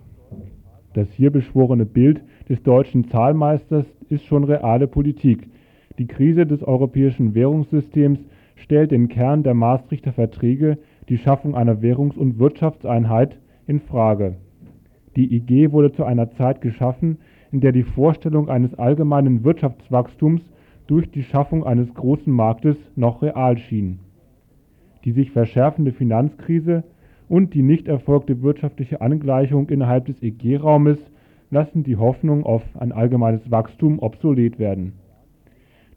[0.95, 5.49] Das hier beschworene Bild des deutschen Zahlmeisters ist schon reale Politik.
[5.99, 8.19] Die Krise des europäischen Währungssystems
[8.57, 10.79] stellt den Kern der Maastrichter Verträge,
[11.11, 14.37] die Schaffung einer Währungs- und Wirtschaftseinheit, in Frage.
[15.17, 17.19] Die IG wurde zu einer Zeit geschaffen,
[17.53, 20.41] in der die Vorstellung eines allgemeinen Wirtschaftswachstums
[20.87, 23.99] durch die Schaffung eines großen Marktes noch real schien.
[25.05, 26.85] Die sich verschärfende Finanzkrise
[27.29, 30.99] und die nicht erfolgte wirtschaftliche Angleichung innerhalb des EG-Raumes
[31.51, 34.93] lassen die Hoffnung auf ein allgemeines Wachstum obsolet werden.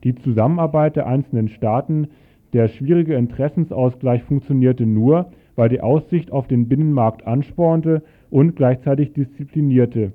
[0.04, 2.10] Die Zusammenarbeit der einzelnen Staaten,
[2.54, 10.12] der schwierige Interessensausgleich funktionierte nur, weil die Aussicht auf den Binnenmarkt anspornte und gleichzeitig disziplinierte.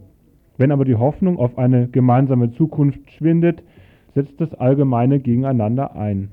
[0.57, 3.63] Wenn aber die Hoffnung auf eine gemeinsame Zukunft schwindet,
[4.15, 6.31] setzt das Allgemeine gegeneinander ein.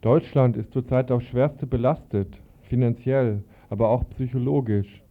[0.00, 2.28] Deutschland ist zurzeit aufs Schwerste belastet,
[2.62, 5.02] finanziell, aber auch psychologisch.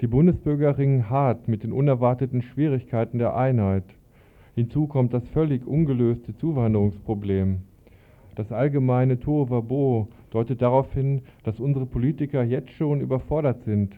[0.00, 3.84] Die Bundesbürger ringen hart mit den unerwarteten Schwierigkeiten der Einheit.
[4.54, 7.58] Hinzu kommt das völlig ungelöste Zuwanderungsproblem.
[8.34, 13.94] Das allgemeine Tohuwabo deutet darauf hin, dass unsere Politiker jetzt schon überfordert sind.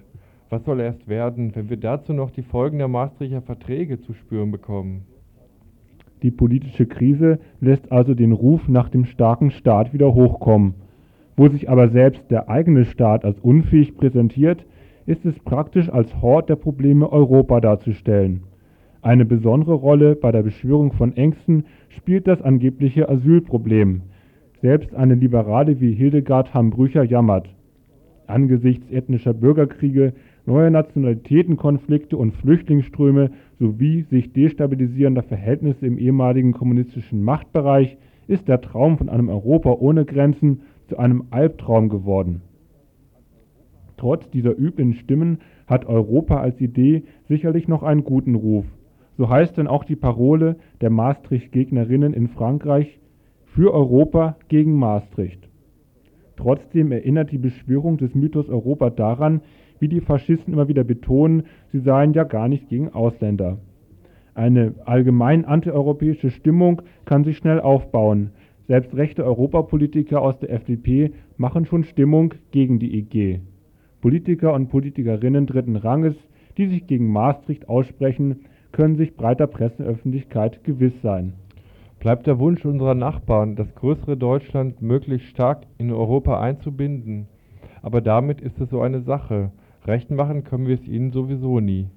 [0.50, 4.50] Was soll erst werden, wenn wir dazu noch die Folgen der Maastrichter Verträge zu spüren
[4.50, 5.02] bekommen?
[6.22, 10.74] Die politische Krise lässt also den Ruf nach dem starken Staat wieder hochkommen.
[11.36, 14.64] Wo sich aber selbst der eigene Staat als unfähig präsentiert,
[15.06, 18.44] ist es praktisch als Hort der Probleme Europa darzustellen.
[19.02, 24.02] Eine besondere Rolle bei der Beschwörung von Ängsten spielt das angebliche Asylproblem.
[24.64, 27.54] Selbst eine Liberale wie Hildegard Hambrücher jammert.
[28.26, 30.14] Angesichts ethnischer Bürgerkriege
[30.46, 38.96] neue Nationalitätenkonflikte und Flüchtlingsströme sowie sich destabilisierender Verhältnisse im ehemaligen kommunistischen Machtbereich ist der Traum
[38.96, 42.40] von einem Europa ohne Grenzen zu einem Albtraum geworden.
[43.98, 48.64] Trotz dieser üblen Stimmen hat Europa als Idee sicherlich noch einen guten Ruf.
[49.18, 52.98] So heißt denn auch die Parole der Maastricht-Gegnerinnen in Frankreich
[53.54, 55.48] für Europa gegen Maastricht.
[56.36, 59.42] Trotzdem erinnert die Beschwörung des Mythos Europa daran,
[59.78, 63.58] wie die Faschisten immer wieder betonen, sie seien ja gar nicht gegen Ausländer.
[64.34, 68.30] Eine allgemein antieuropäische Stimmung kann sich schnell aufbauen.
[68.66, 73.38] Selbst rechte Europapolitiker aus der FDP machen schon Stimmung gegen die EG.
[74.00, 76.16] Politiker und Politikerinnen dritten Ranges,
[76.58, 78.40] die sich gegen Maastricht aussprechen,
[78.72, 81.34] können sich breiter Presseöffentlichkeit gewiss sein.
[82.04, 87.28] Bleibt der Wunsch unserer Nachbarn, das größere Deutschland möglichst stark in Europa einzubinden.
[87.80, 89.52] Aber damit ist es so eine Sache.
[89.86, 91.88] Recht machen können wir es ihnen sowieso nie.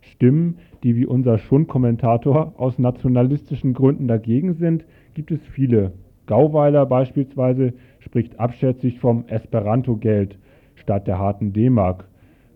[0.00, 5.92] Stimmen, die wie unser Schund-Kommentator aus nationalistischen Gründen dagegen sind, gibt es viele.
[6.26, 10.40] Gauweiler beispielsweise spricht abschätzig vom Esperanto-Geld
[10.74, 12.08] statt der harten D-Mark.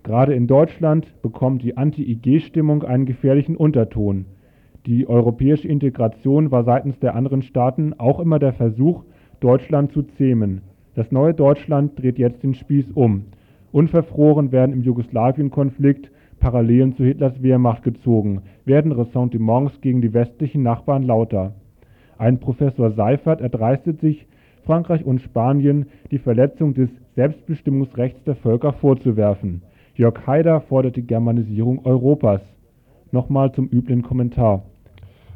[0.03, 4.24] Gerade in Deutschland bekommt die Anti-IG-Stimmung einen gefährlichen Unterton.
[4.87, 9.05] Die europäische Integration war seitens der anderen Staaten auch immer der Versuch,
[9.40, 10.62] Deutschland zu zähmen.
[10.95, 13.25] Das neue Deutschland dreht jetzt den Spieß um.
[13.73, 21.03] Unverfroren werden im Jugoslawien-Konflikt Parallelen zu Hitlers Wehrmacht gezogen, werden Ressentiments gegen die westlichen Nachbarn
[21.03, 21.53] lauter.
[22.16, 24.27] Ein Professor Seifert erdreistet sich,
[24.64, 29.62] Frankreich und Spanien die Verletzung des Selbstbestimmungsrechts der Völker vorzuwerfen.
[29.95, 32.40] Jörg Haider fordert die Germanisierung Europas.
[33.12, 34.62] Nochmal zum üblen Kommentar.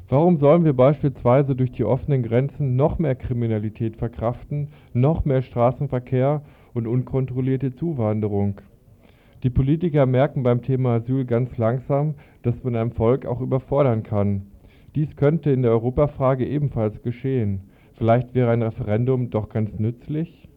[0.09, 6.43] Warum sollen wir beispielsweise durch die offenen Grenzen noch mehr Kriminalität verkraften, noch mehr Straßenverkehr
[6.75, 8.61] und unkontrollierte Zuwanderung?
[9.43, 14.43] Die Politiker merken beim Thema Asyl ganz langsam, dass man ein Volk auch überfordern kann.
[14.95, 17.63] Dies könnte in der Europafrage ebenfalls geschehen.
[17.95, 20.49] Vielleicht wäre ein Referendum doch ganz nützlich?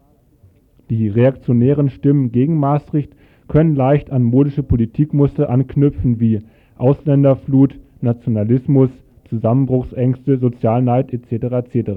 [0.89, 3.13] Die reaktionären Stimmen gegen Maastricht
[3.47, 6.41] können leicht an modische Politikmuster anknüpfen wie
[6.77, 8.89] Ausländerflut, Nationalismus,
[9.27, 11.31] Zusammenbruchsängste, Sozialneid etc.
[11.53, 11.91] etc.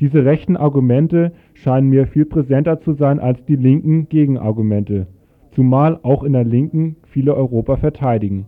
[0.00, 5.06] Diese rechten Argumente scheinen mir viel präsenter zu sein als die linken Gegenargumente,
[5.52, 8.46] zumal auch in der Linken viele Europa verteidigen.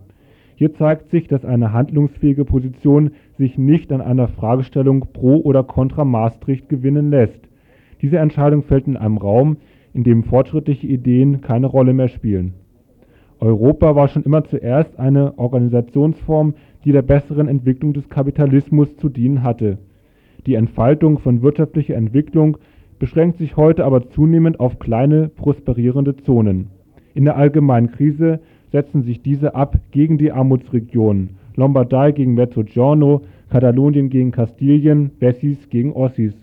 [0.55, 6.05] Hier zeigt sich, dass eine handlungsfähige Position sich nicht an einer Fragestellung pro oder contra
[6.05, 7.39] Maastricht gewinnen lässt.
[8.01, 9.57] Diese Entscheidung fällt in einem Raum,
[9.93, 12.53] in dem fortschrittliche Ideen keine Rolle mehr spielen.
[13.43, 16.53] Europa war schon immer zuerst eine Organisationsform,
[16.85, 19.79] die der besseren Entwicklung des Kapitalismus zu dienen hatte.
[20.45, 22.57] Die Entfaltung von wirtschaftlicher Entwicklung
[22.99, 26.69] beschränkt sich heute aber zunehmend auf kleine prosperierende Zonen.
[27.15, 28.39] In der allgemeinen Krise
[28.71, 35.91] setzen sich diese ab gegen die Armutsregionen, Lombardei gegen Mezzogiorno, Katalonien gegen Kastilien, Wessis gegen
[35.91, 36.33] Ossis.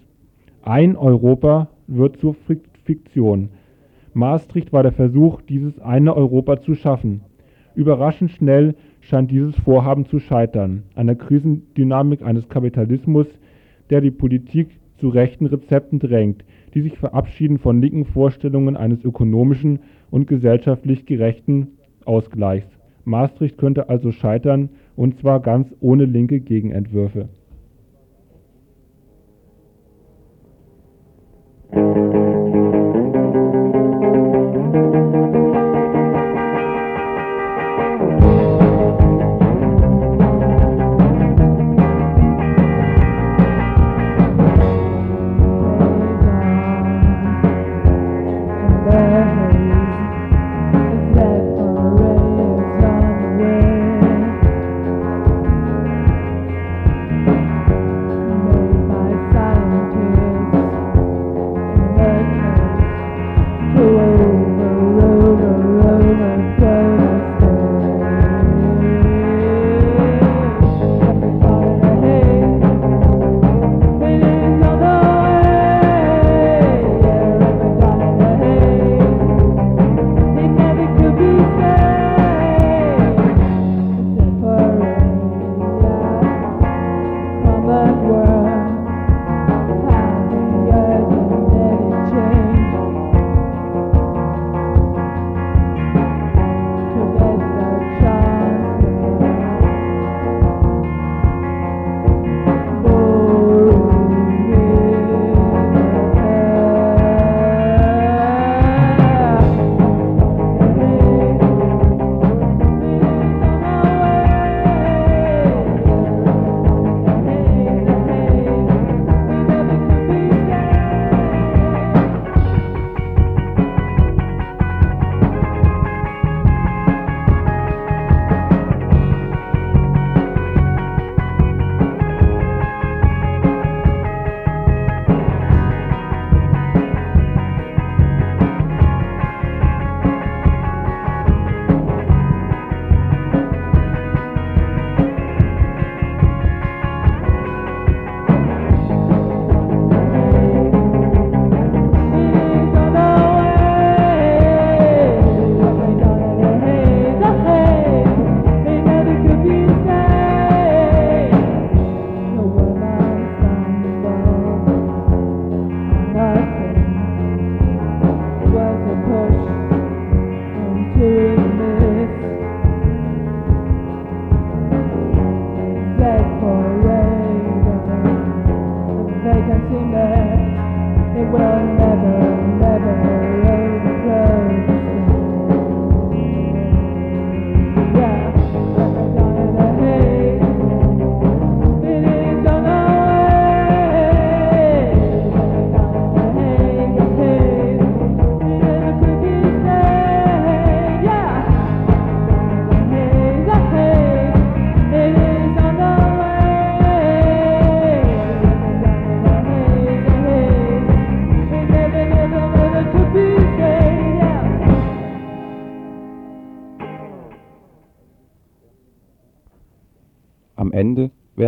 [0.62, 2.36] Ein Europa wird zur
[2.84, 3.48] Fiktion.
[4.12, 7.22] Maastricht war der Versuch, dieses eine Europa zu schaffen.
[7.74, 13.26] Überraschend schnell scheint dieses Vorhaben zu scheitern, an der Krisendynamik eines Kapitalismus,
[13.88, 16.44] der die Politik zu rechten Rezepten drängt,
[16.74, 22.68] die sich verabschieden von linken Vorstellungen eines ökonomischen und gesellschaftlich gerechten Ausgleichs.
[23.04, 27.28] Maastricht könnte also scheitern, und zwar ganz ohne linke Gegenentwürfe.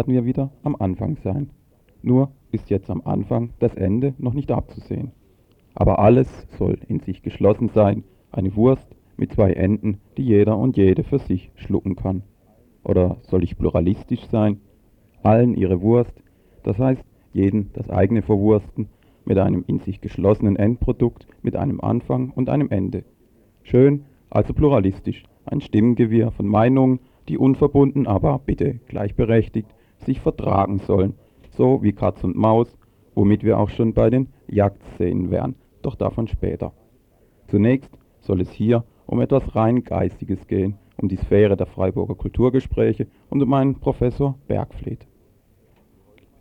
[0.03, 1.51] Werden wir wieder am Anfang sein.
[2.03, 5.13] Nur ist jetzt am Anfang das Ende noch nicht abzusehen.
[5.77, 10.77] Aber alles soll in sich geschlossen sein, eine Wurst mit zwei Enden, die jeder und
[10.77, 12.25] jede für sich schlucken kann.
[12.83, 14.59] Oder soll ich pluralistisch sein?
[15.23, 16.21] Allen ihre Wurst,
[16.65, 18.89] das heißt jeden das eigene verwursten,
[19.25, 23.05] mit einem in sich geschlossenen Endprodukt, mit einem Anfang und einem Ende.
[23.63, 29.69] Schön, also pluralistisch, ein Stimmengewirr von Meinungen, die unverbunden, aber bitte gleichberechtigt
[30.05, 31.15] sich vertragen sollen,
[31.51, 32.77] so wie Katz und Maus,
[33.15, 36.73] womit wir auch schon bei den Jagdszenen wären, doch davon später.
[37.49, 43.07] Zunächst soll es hier um etwas rein Geistiges gehen, um die Sphäre der Freiburger Kulturgespräche
[43.29, 45.07] und um einen Professor Bergfleet.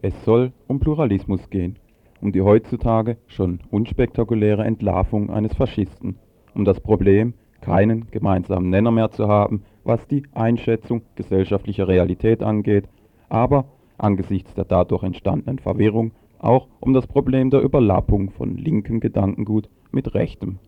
[0.02, 1.78] Es soll um Pluralismus gehen,
[2.22, 6.18] um die heutzutage schon unspektakuläre Entlarvung eines Faschisten,
[6.56, 12.88] um das Problem, keinen gemeinsamen Nenner mehr zu haben, was die Einschätzung gesellschaftlicher Realität angeht,
[13.32, 13.66] aber
[13.98, 20.14] angesichts der dadurch entstandenen Verwirrung auch um das Problem der Überlappung von linkem Gedankengut mit
[20.14, 20.60] rechtem.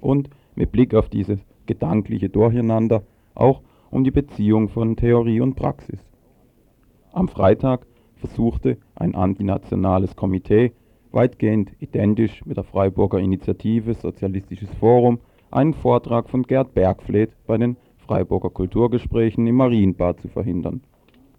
[0.00, 3.02] Und mit Blick auf dieses gedankliche Durcheinander
[3.34, 5.98] auch um die Beziehung von Theorie und Praxis.
[7.12, 10.72] Am Freitag versuchte ein antinationales Komitee,
[11.10, 15.18] weitgehend identisch mit der Freiburger Initiative Sozialistisches Forum,
[15.50, 20.82] einen Vortrag von Gerd Bergfleet bei den Freiburger Kulturgesprächen im Marienbad zu verhindern.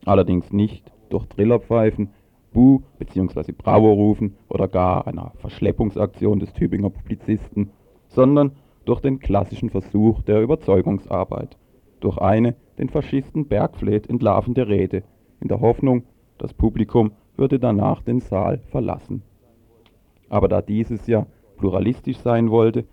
[0.05, 2.09] Allerdings nicht durch Trillerpfeifen,
[2.51, 3.51] Buh bzw.
[3.51, 7.71] Bravo rufen oder gar einer Verschleppungsaktion des Tübinger Publizisten,
[8.07, 8.51] sondern
[8.85, 11.57] durch den klassischen Versuch der Überzeugungsarbeit,
[11.99, 15.03] durch eine den Faschisten Bergfleet entlarvende Rede,
[15.39, 16.03] in der Hoffnung,
[16.37, 19.23] das Publikum würde danach den Saal verlassen.
[20.29, 21.25] Aber da dieses ja
[21.57, 22.85] pluralistisch sein wollte,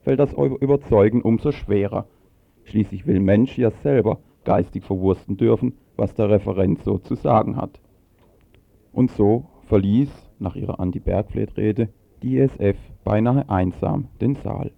[0.00, 2.06] fällt das Überzeugen umso schwerer.
[2.64, 7.80] Schließlich will Mensch ja selber geistig verwursten dürfen, was der Referent so zu sagen hat.
[8.92, 11.90] Und so verließ, nach ihrer Anti-Bergfleet-Rede,
[12.22, 14.70] die ISF beinahe einsam den Saal.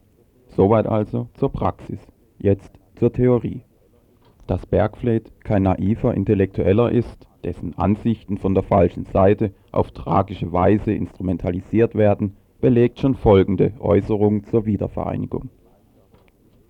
[0.49, 2.01] Soweit also zur Praxis,
[2.39, 3.63] jetzt zur Theorie.
[4.47, 10.93] Dass Bergfleet kein naiver Intellektueller ist, dessen Ansichten von der falschen Seite auf tragische Weise
[10.93, 15.51] instrumentalisiert werden, belegt schon folgende Äußerung zur Wiedervereinigung.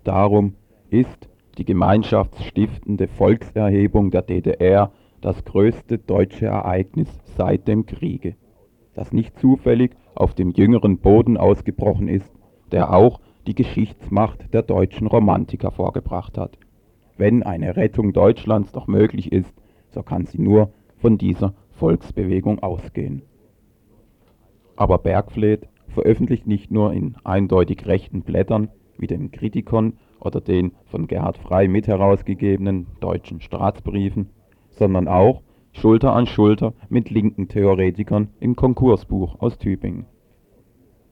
[0.05, 0.55] Darum
[0.91, 8.37] ist die gemeinschaftsstiftende Volkserhebung der DDR das größte deutsche Ereignis seit dem Kriege,
[8.95, 12.33] das nicht zufällig auf dem jüngeren Boden ausgebrochen ist,
[12.73, 16.59] der auch die Geschichtsmacht der deutschen Romantiker vorgebracht hat.
[17.17, 19.53] Wenn eine Rettung Deutschlands noch möglich ist,
[19.91, 23.23] so kann sie nur von dieser Volksbewegung ausgehen.
[24.77, 31.07] Aber Bergfleet veröffentlicht nicht nur in eindeutig rechten Blättern wie dem Kritikon oder den von
[31.07, 34.31] Gerhard Frey mit herausgegebenen deutschen Staatsbriefen,
[34.71, 35.43] sondern auch
[35.73, 40.07] Schulter an Schulter mit linken Theoretikern im Konkursbuch aus Tübingen.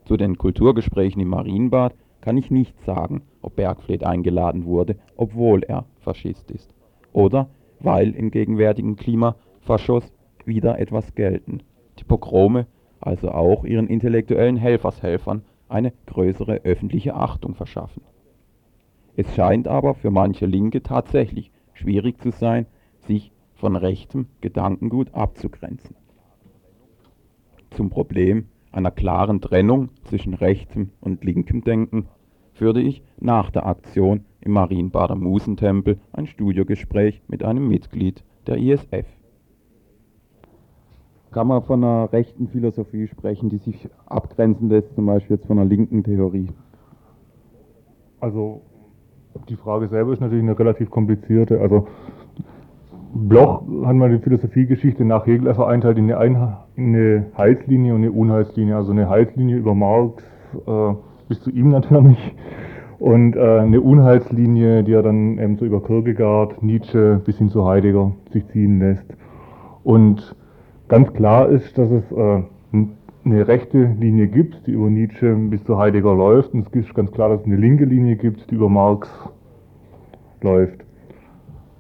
[0.05, 5.85] Zu den Kulturgesprächen im Marienbad kann ich nicht sagen, ob Bergfleet eingeladen wurde, obwohl er
[6.01, 6.75] Faschist ist.
[7.13, 7.49] Oder
[7.81, 10.13] weil im gegenwärtigen Klima Faschos
[10.45, 11.63] wieder etwas gelten.
[11.99, 12.67] Die Pogrome
[13.01, 18.03] also auch ihren intellektuellen Helfershelfern eine größere öffentliche Achtung verschaffen.
[19.19, 22.67] Es scheint aber für manche Linke tatsächlich schwierig zu sein,
[23.01, 25.97] sich von rechtem Gedankengut abzugrenzen.
[27.73, 32.07] Zum Problem einer klaren Trennung zwischen rechtem und linkem Denken
[32.53, 39.07] führte ich nach der Aktion im Marienbader Musentempel ein Studiogespräch mit einem Mitglied der ISF.
[41.33, 45.59] Kann man von einer rechten Philosophie sprechen, die sich abgrenzen lässt, zum Beispiel jetzt von
[45.59, 46.51] einer linken Theorie?
[48.21, 48.63] Also
[49.49, 51.61] die Frage selber ist natürlich eine relativ komplizierte.
[51.61, 51.87] Also
[53.15, 58.77] Bloch hat man die Philosophiegeschichte nach Hegel vereinteilt in eine, eine Heilslinie und eine Unheilslinie.
[58.77, 60.23] Also eine Heilslinie über Marx,
[60.67, 60.95] äh,
[61.29, 62.19] bis zu ihm natürlich.
[62.99, 67.65] Und äh, eine Unheilslinie, die er dann eben so über Kierkegaard, Nietzsche bis hin zu
[67.65, 69.07] Heidegger sich ziehen lässt.
[69.85, 70.35] Und
[70.89, 72.43] ganz klar ist, dass es äh,
[73.25, 76.55] eine rechte Linie gibt, die über Nietzsche bis zu Heidegger läuft.
[76.55, 79.09] Und es ist ganz klar, dass es eine linke Linie gibt, die über Marx
[80.41, 80.85] läuft.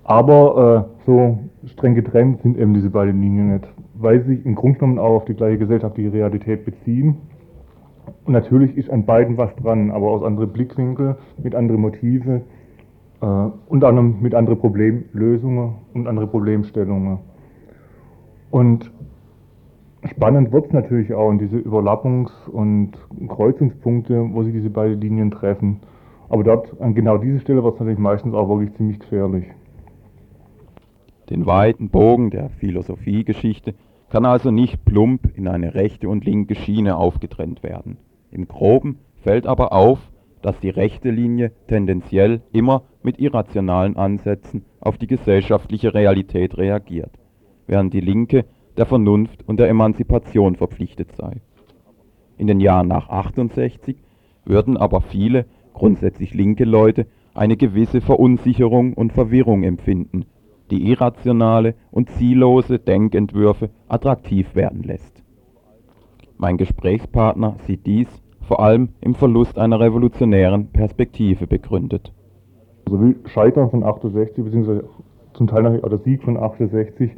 [0.05, 4.55] Aber äh, so streng getrennt sind eben diese beiden Linien nicht, weil sie sich im
[4.55, 7.17] Grunde genommen auch auf die gleiche gesellschaftliche Realität beziehen.
[8.25, 12.43] Und natürlich ist an beiden was dran, aber aus anderen Blickwinkeln, mit anderen Motive,
[13.21, 13.27] äh,
[13.69, 17.19] unter anderem mit anderen Problemlösungen und anderen Problemstellungen.
[18.51, 18.91] Und
[20.11, 22.93] spannend wird es natürlich auch in diese Überlappungs- und
[23.29, 25.81] Kreuzungspunkte, wo sich diese beiden Linien treffen.
[26.29, 29.45] Aber dort, an genau diese Stelle wird es natürlich meistens auch wirklich ziemlich gefährlich.
[31.31, 33.75] Den weiten Bogen der Philosophiegeschichte
[34.11, 37.99] kann also nicht plump in eine rechte und linke Schiene aufgetrennt werden.
[38.31, 39.99] Im groben fällt aber auf,
[40.43, 47.11] dass die rechte Linie tendenziell immer mit irrationalen Ansätzen auf die gesellschaftliche Realität reagiert,
[47.67, 48.45] während die linke
[48.79, 51.43] der Vernunft und der Emanzipation verpflichtet sei.
[52.39, 53.97] In den Jahren nach 68
[54.45, 60.25] würden aber viele, grundsätzlich linke Leute, eine gewisse Verunsicherung und Verwirrung empfinden
[60.71, 65.23] die irrationale und ziellose Denkentwürfe attraktiv werden lässt.
[66.37, 68.09] Mein Gesprächspartner sieht dies
[68.47, 72.15] vor allem im Verlust einer revolutionären Perspektive begründet.
[72.87, 74.89] Also wie Scheitern von 68, beziehungsweise
[75.35, 77.11] zum Teil natürlich auch der Sieg von 68,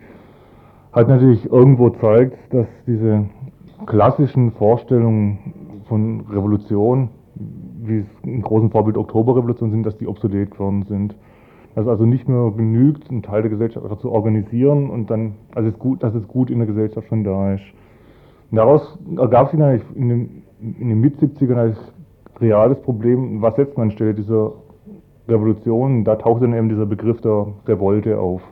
[0.93, 3.27] hat natürlich irgendwo zeigt, dass diese
[3.87, 7.11] klassischen Vorstellungen von Revolution,
[7.83, 11.15] wie es im großen Vorbild Oktoberrevolution sind, dass die obsolet geworden sind
[11.75, 15.79] dass also nicht mehr genügt, einen Teil der Gesellschaft zu organisieren und dann, also es
[15.79, 17.65] gut, dass es gut in der Gesellschaft schon da ist.
[18.51, 21.77] Und daraus ergab sich eigentlich in den, in den Mit-70ern ein
[22.41, 24.53] reales Problem, was setzt man anstelle dieser
[25.29, 26.05] Revolution?
[26.05, 28.43] Da taucht dann eben dieser Begriff der Revolte auf,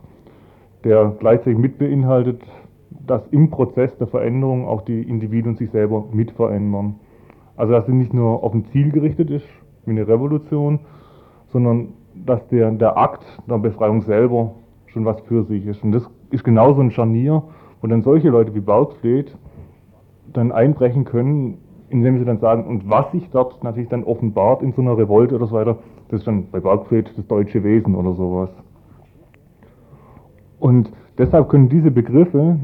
[0.89, 2.41] der gleichzeitig mit beinhaltet,
[3.07, 6.95] dass im Prozess der Veränderung auch die Individuen sich selber mit verändern.
[7.57, 9.47] Also dass sie nicht nur auf ein Ziel gerichtet ist,
[9.85, 10.81] wie eine Revolution,
[11.49, 14.53] sondern dass der, der Akt der Befreiung selber
[14.87, 15.85] schon was für sich ist.
[15.85, 17.43] Und das ist genauso ein Scharnier,
[17.83, 19.37] wo dann solche Leute wie Bergfleet
[20.33, 21.59] dann einbrechen können,
[21.91, 25.35] indem sie dann sagen, und was sich dort natürlich dann offenbart in so einer Revolte
[25.35, 25.79] oder so weiter,
[26.09, 28.51] das ist dann bei Bergfried das deutsche Wesen oder sowas.
[30.61, 32.59] Und deshalb können diese Begriffe,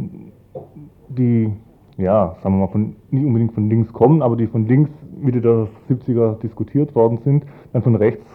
[1.08, 1.52] die,
[1.96, 4.90] ja, sagen wir mal, von, nicht unbedingt von links kommen, aber die von links
[5.20, 8.26] Mitte der 70er diskutiert worden sind, dann von rechts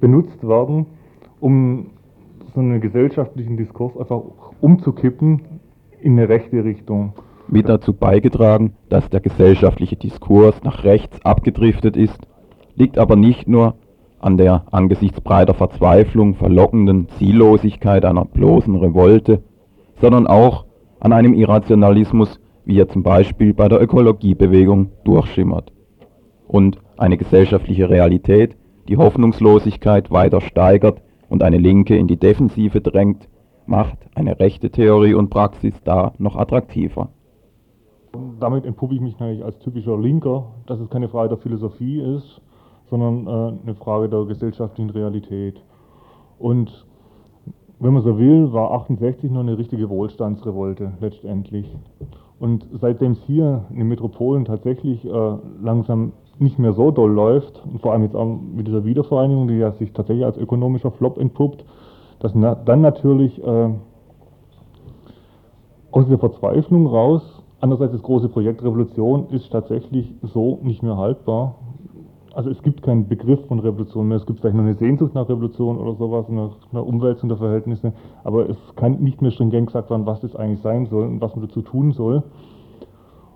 [0.00, 0.86] benutzt werden,
[1.40, 1.86] um
[2.54, 4.22] so einen gesellschaftlichen Diskurs einfach
[4.60, 5.42] umzukippen
[6.00, 7.12] in eine rechte Richtung.
[7.48, 12.18] Mit dazu beigetragen, dass der gesellschaftliche Diskurs nach rechts abgedriftet ist,
[12.76, 13.74] liegt aber nicht nur
[14.20, 19.42] an der angesichts breiter Verzweiflung verlockenden Ziellosigkeit einer bloßen Revolte,
[20.00, 20.66] sondern auch
[21.00, 25.72] an einem Irrationalismus, wie er zum Beispiel bei der Ökologiebewegung durchschimmert.
[26.46, 28.56] Und eine gesellschaftliche Realität,
[28.88, 33.28] die Hoffnungslosigkeit weiter steigert und eine Linke in die Defensive drängt,
[33.66, 37.08] macht eine rechte Theorie und Praxis da noch attraktiver.
[38.40, 42.42] Damit entpuppe ich mich natürlich als typischer Linker, dass es keine Frage der Philosophie ist,
[42.90, 45.62] sondern äh, eine Frage der gesellschaftlichen Realität.
[46.38, 46.86] Und
[47.78, 51.66] wenn man so will, war 68 noch eine richtige Wohlstandsrevolte letztendlich.
[52.38, 57.62] Und seitdem es hier in den Metropolen tatsächlich äh, langsam nicht mehr so doll läuft,
[57.64, 61.18] und vor allem jetzt auch mit dieser Wiedervereinigung, die ja sich tatsächlich als ökonomischer Flop
[61.18, 61.64] entpuppt,
[62.18, 63.70] dass na, dann natürlich äh,
[65.90, 71.56] aus der Verzweiflung raus, andererseits das große Projekt Revolution ist tatsächlich so nicht mehr haltbar.
[72.32, 75.28] Also es gibt keinen Begriff von Revolution mehr, es gibt vielleicht noch eine Sehnsucht nach
[75.28, 79.90] Revolution oder sowas, nach einer Umwälzung der Verhältnisse, aber es kann nicht mehr stringent gesagt
[79.90, 82.22] werden, was das eigentlich sein soll und was man dazu tun soll.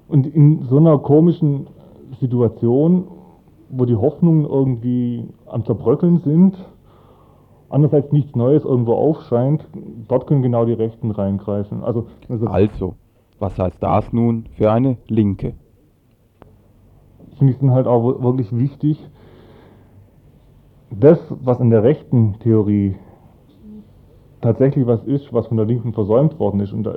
[0.06, 1.66] Und in so einer komischen
[2.20, 3.08] Situation,
[3.68, 6.54] wo die Hoffnungen irgendwie am Zerbröckeln sind,
[7.70, 9.66] andererseits nichts Neues irgendwo aufscheint,
[10.06, 11.82] dort können genau die Rechten reingreifen.
[11.82, 12.94] Also, also, also
[13.40, 15.54] was heißt das nun für eine Linke?
[17.38, 18.98] Finde ich dann halt auch wirklich wichtig,
[20.90, 22.96] das, was in der rechten Theorie
[24.40, 26.96] tatsächlich was ist, was von der Linken versäumt worden ist, und da,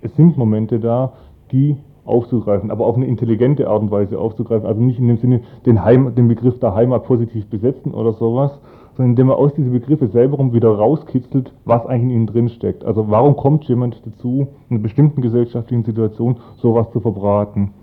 [0.00, 1.12] es sind Momente da,
[1.52, 4.66] die aufzugreifen, aber auf eine intelligente Art und Weise aufzugreifen.
[4.66, 8.58] Also nicht in dem Sinne, den, Heim, den Begriff der Heimat positiv besetzen oder sowas,
[8.96, 12.84] sondern indem man aus diesen Begriffen selber wieder rauskitzelt, was eigentlich in ihnen drin steckt.
[12.84, 17.74] Also warum kommt jemand dazu, in einer bestimmten gesellschaftlichen Situation sowas zu verbraten?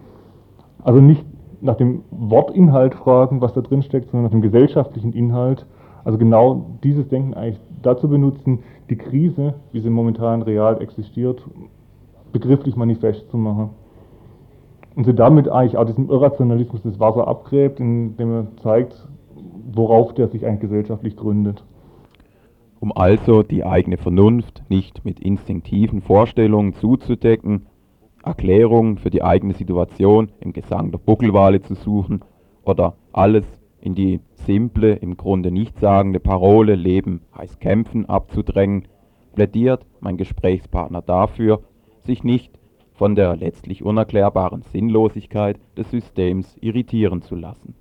[0.84, 1.24] Also nicht
[1.66, 5.66] nach dem Wortinhalt fragen, was da drin steckt, sondern nach dem gesellschaftlichen Inhalt.
[6.03, 8.59] Also genau dieses Denken eigentlich dazu benutzen,
[8.89, 11.41] die Krise, wie sie momentan real existiert,
[12.32, 13.72] begrifflich manifest zu machen.
[14.95, 19.07] Und sie damit eigentlich auch diesen Irrationalismus des Wasser abgräbt, indem er zeigt,
[19.74, 21.63] worauf der sich eigentlich gesellschaftlich gründet.
[22.80, 27.66] Um also die eigene Vernunft nicht mit instinktiven Vorstellungen zuzudecken,
[28.26, 32.21] Erklärungen für die eigene Situation im Gesang der Buckelwale zu suchen
[32.63, 33.45] oder alles
[33.80, 38.88] in die simple, im Grunde nichtssagende Parole Leben heißt kämpfen abzudrängen,
[39.36, 41.61] plädiert mein Gesprächspartner dafür,
[42.01, 42.57] sich nicht
[42.93, 47.76] von der letztlich unerklärbaren Sinnlosigkeit des Systems irritieren zu lassen.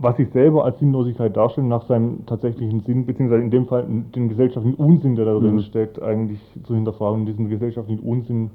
[0.00, 3.84] Was sich selber als Sinnlosigkeit darstellt, nach seinem tatsächlichen Sinn, beziehungsweise in dem Fall
[4.14, 5.60] den gesellschaftlichen Unsinn, der da drin Mhm.
[5.62, 8.50] steckt, eigentlich zu hinterfragen, diesen gesellschaftlichen Unsinn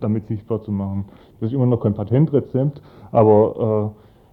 [0.00, 1.04] damit sichtbar zu machen.
[1.38, 2.80] Das ist immer noch kein Patentrezept,
[3.12, 3.92] aber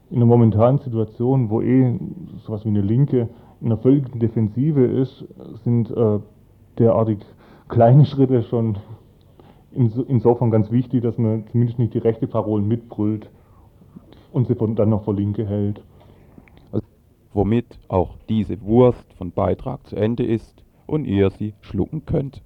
[0.09, 1.99] äh, in der momentanen Situation, wo eh
[2.45, 3.27] sowas wie eine Linke
[3.59, 5.25] in einer völligen Defensive ist,
[5.65, 6.19] sind äh,
[6.77, 7.19] derartig
[7.67, 8.77] kleine Schritte schon
[9.73, 13.29] inso, insofern ganz wichtig, dass man zumindest nicht die rechte Parolen mitbrüllt
[14.31, 15.81] und sie von, dann noch vor Linke hält.
[17.33, 22.43] Womit auch diese Wurst von Beitrag zu Ende ist und ihr sie schlucken könnt.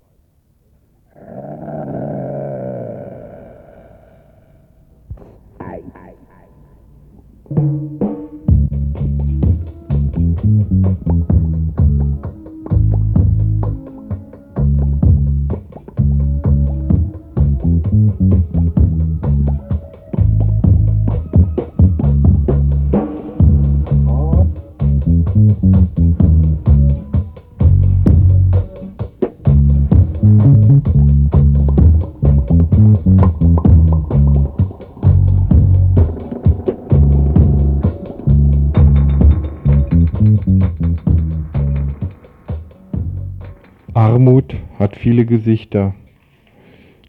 [44.08, 45.94] Armut hat viele Gesichter.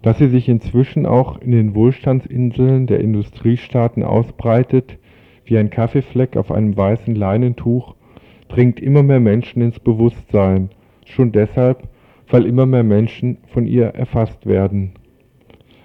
[0.02, 4.98] Dass sie sich inzwischen auch in den Wohlstandsinseln der Industriestaaten ausbreitet,
[5.44, 7.94] wie ein Kaffeefleck auf einem weißen Leinentuch,
[8.48, 10.70] dringt immer mehr Menschen ins Bewusstsein,
[11.04, 11.86] schon deshalb,
[12.30, 14.90] weil immer mehr Menschen von ihr erfasst werden.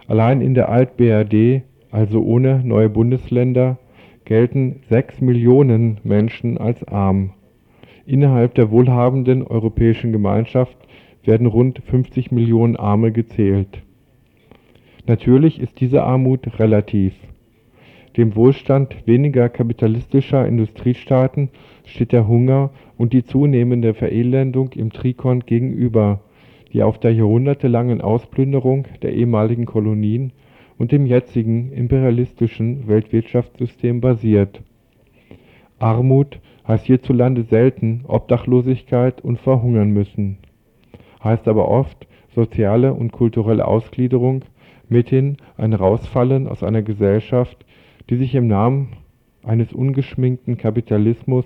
[0.07, 1.61] Allein in der Alt-BRD,
[1.91, 3.77] also ohne neue Bundesländer,
[4.25, 7.33] gelten sechs Millionen Menschen als arm.
[8.07, 10.75] Innerhalb der wohlhabenden Europäischen Gemeinschaft
[11.25, 13.81] werden rund 50 Millionen Arme gezählt.
[15.05, 17.13] Natürlich ist diese Armut relativ.
[18.15, 21.49] Dem Wohlstand weniger kapitalistischer Industriestaaten
[21.85, 26.21] steht der Hunger und die zunehmende Verelendung im Trikon gegenüber,
[26.71, 30.31] die auf der jahrhundertelangen Ausplünderung der ehemaligen Kolonien
[30.77, 34.61] und dem jetzigen imperialistischen Weltwirtschaftssystem basiert.
[35.79, 40.37] Armut heißt hierzulande selten Obdachlosigkeit und Verhungern müssen,
[41.23, 44.43] heißt aber oft soziale und kulturelle Ausgliederung,
[44.89, 47.65] mithin ein Rausfallen aus einer Gesellschaft,
[48.09, 48.89] die sich im Namen
[49.43, 51.45] eines ungeschminkten Kapitalismus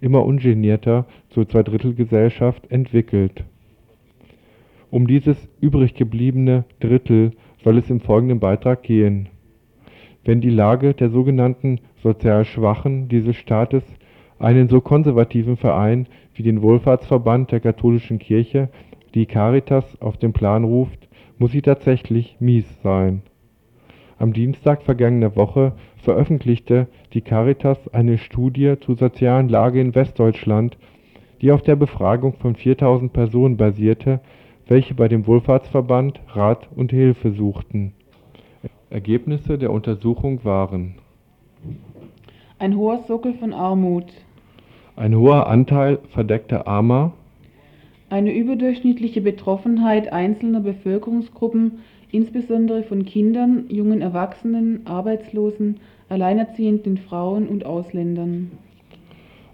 [0.00, 3.44] immer ungenierter zur Zweidrittelgesellschaft entwickelt.
[4.90, 9.28] Um dieses übrig gebliebene Drittel soll es im folgenden Beitrag gehen.
[10.24, 13.82] Wenn die Lage der sogenannten sozial Schwachen dieses Staates
[14.38, 18.68] einen so konservativen Verein wie den Wohlfahrtsverband der katholischen Kirche,
[19.14, 23.22] die Caritas, auf den Plan ruft, muss sie tatsächlich mies sein.
[24.18, 30.76] Am Dienstag vergangener Woche veröffentlichte die Caritas eine Studie zur sozialen Lage in Westdeutschland,
[31.40, 34.20] die auf der Befragung von 4000 Personen basierte,
[34.66, 37.92] welche bei dem Wohlfahrtsverband Rat und Hilfe suchten.
[38.90, 40.96] Ergebnisse der Untersuchung waren
[42.58, 44.12] Ein hoher Sockel von Armut,
[44.96, 47.12] ein hoher Anteil verdeckter Armer,
[48.10, 51.80] eine überdurchschnittliche Betroffenheit einzelner Bevölkerungsgruppen,
[52.10, 58.50] insbesondere von Kindern, jungen Erwachsenen, Arbeitslosen, alleinerziehenden Frauen und Ausländern.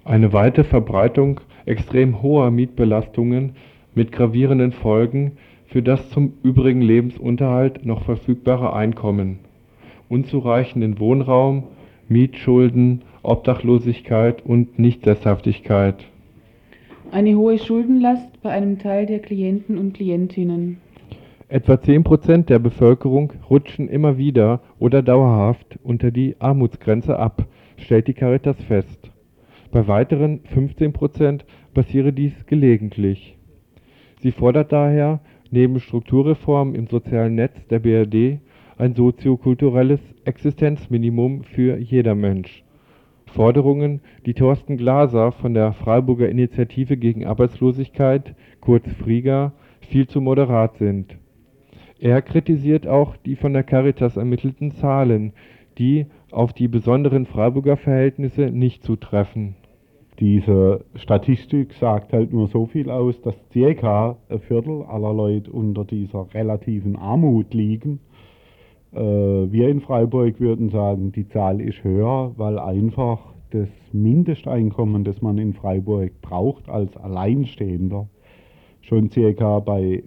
[0.05, 3.57] eine weite Verbreitung extrem hoher Mietbelastungen
[3.95, 5.33] mit gravierenden Folgen
[5.67, 9.41] für das zum übrigen Lebensunterhalt noch verfügbare Einkommen,
[10.09, 11.65] unzureichenden Wohnraum,
[12.09, 16.05] Mietschulden, Obdachlosigkeit und Nichtsesshaftigkeit.
[17.11, 20.79] Eine hohe Schuldenlast bei einem Teil der Klienten und Klientinnen.
[21.49, 27.47] Etwa 10% der Bevölkerung rutschen immer wieder oder dauerhaft unter die Armutsgrenze ab,
[27.77, 29.11] stellt die Caritas fest.
[29.71, 31.43] Bei weiteren 15%
[31.75, 33.37] passiere dies gelegentlich.
[34.21, 38.41] Sie fordert daher neben Strukturreformen im sozialen Netz der BRD
[38.77, 42.64] ein soziokulturelles Existenzminimum für jeder Mensch.
[43.35, 50.77] Forderungen, die Thorsten Glaser von der Freiburger Initiative gegen Arbeitslosigkeit, kurz FRIGA, viel zu moderat
[50.77, 51.19] sind.
[51.99, 55.33] Er kritisiert auch die von der Caritas ermittelten Zahlen,
[55.79, 59.57] die auf die besonderen Freiburger Verhältnisse nicht zutreffen.
[60.21, 65.85] Diese Statistik sagt halt nur so viel aus, dass circa ein Viertel aller Leute unter
[65.85, 67.99] dieser relativen Armut liegen.
[68.95, 75.23] Äh, wir in Freiburg würden sagen, die Zahl ist höher, weil einfach das Mindesteinkommen, das
[75.23, 78.09] man in Freiburg braucht als Alleinstehender,
[78.81, 80.05] schon circa bei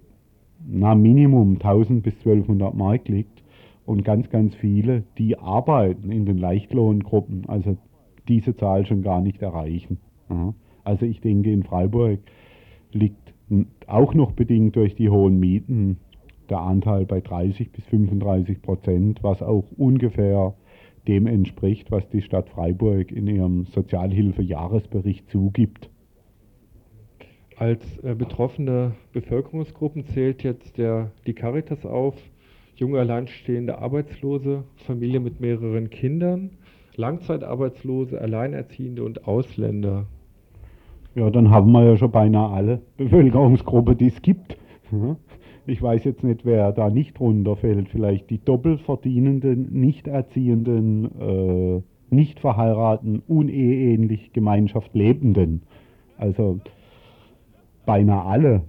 [0.65, 3.43] na, Minimum 1000 bis 1200 Mark liegt
[3.85, 7.77] und ganz, ganz viele, die arbeiten in den Leichtlohngruppen, also
[8.27, 9.97] diese Zahl schon gar nicht erreichen.
[10.83, 12.19] Also ich denke, in Freiburg
[12.91, 13.33] liegt
[13.87, 15.97] auch noch bedingt durch die hohen Mieten
[16.49, 20.53] der Anteil bei 30 bis 35 Prozent, was auch ungefähr
[21.07, 25.89] dem entspricht, was die Stadt Freiburg in ihrem Sozialhilfejahresbericht zugibt.
[27.57, 32.15] Als äh, betroffene Bevölkerungsgruppen zählt jetzt der, die Caritas auf,
[32.75, 36.51] junge alleinstehende Arbeitslose, Familie mit mehreren Kindern,
[36.95, 40.05] Langzeitarbeitslose, Alleinerziehende und Ausländer.
[41.15, 44.57] Ja, dann haben wir ja schon beinahe alle Bevölkerungsgruppen, die es gibt.
[45.69, 47.89] Ich weiß jetzt nicht, wer da nicht runterfällt.
[47.89, 55.63] Vielleicht die doppelverdienenden, nicht erziehenden, äh, nicht verheirateten, uneheähnlich Gemeinschaft lebenden.
[56.17, 56.61] Also
[57.85, 58.61] beinahe alle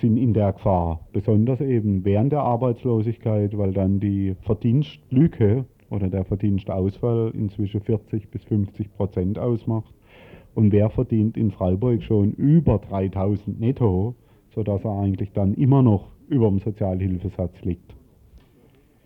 [0.00, 6.24] sind in der Gefahr, besonders eben während der Arbeitslosigkeit, weil dann die Verdienstlücke oder der
[6.24, 9.92] Verdienstausfall inzwischen 40 bis 50 Prozent ausmacht.
[10.54, 14.14] Und wer verdient in Freiburg schon über 3000 netto,
[14.54, 17.94] sodass er eigentlich dann immer noch über dem Sozialhilfesatz liegt.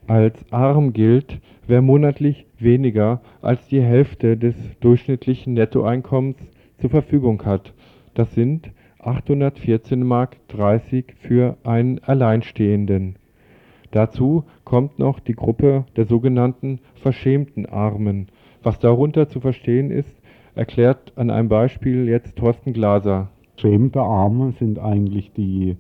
[0.06, 6.36] Als arm gilt, wer monatlich weniger als die Hälfte des durchschnittlichen Nettoeinkommens
[6.78, 7.72] zur Verfügung hat.
[8.14, 13.16] Das sind 814 Mark 30 für einen Alleinstehenden.
[13.92, 18.28] Dazu kommt noch die Gruppe der sogenannten verschämten Armen.
[18.62, 20.20] Was darunter zu verstehen ist,
[20.54, 23.30] erklärt an einem Beispiel jetzt Thorsten Glaser.
[23.56, 25.76] Verschämte Arme sind eigentlich die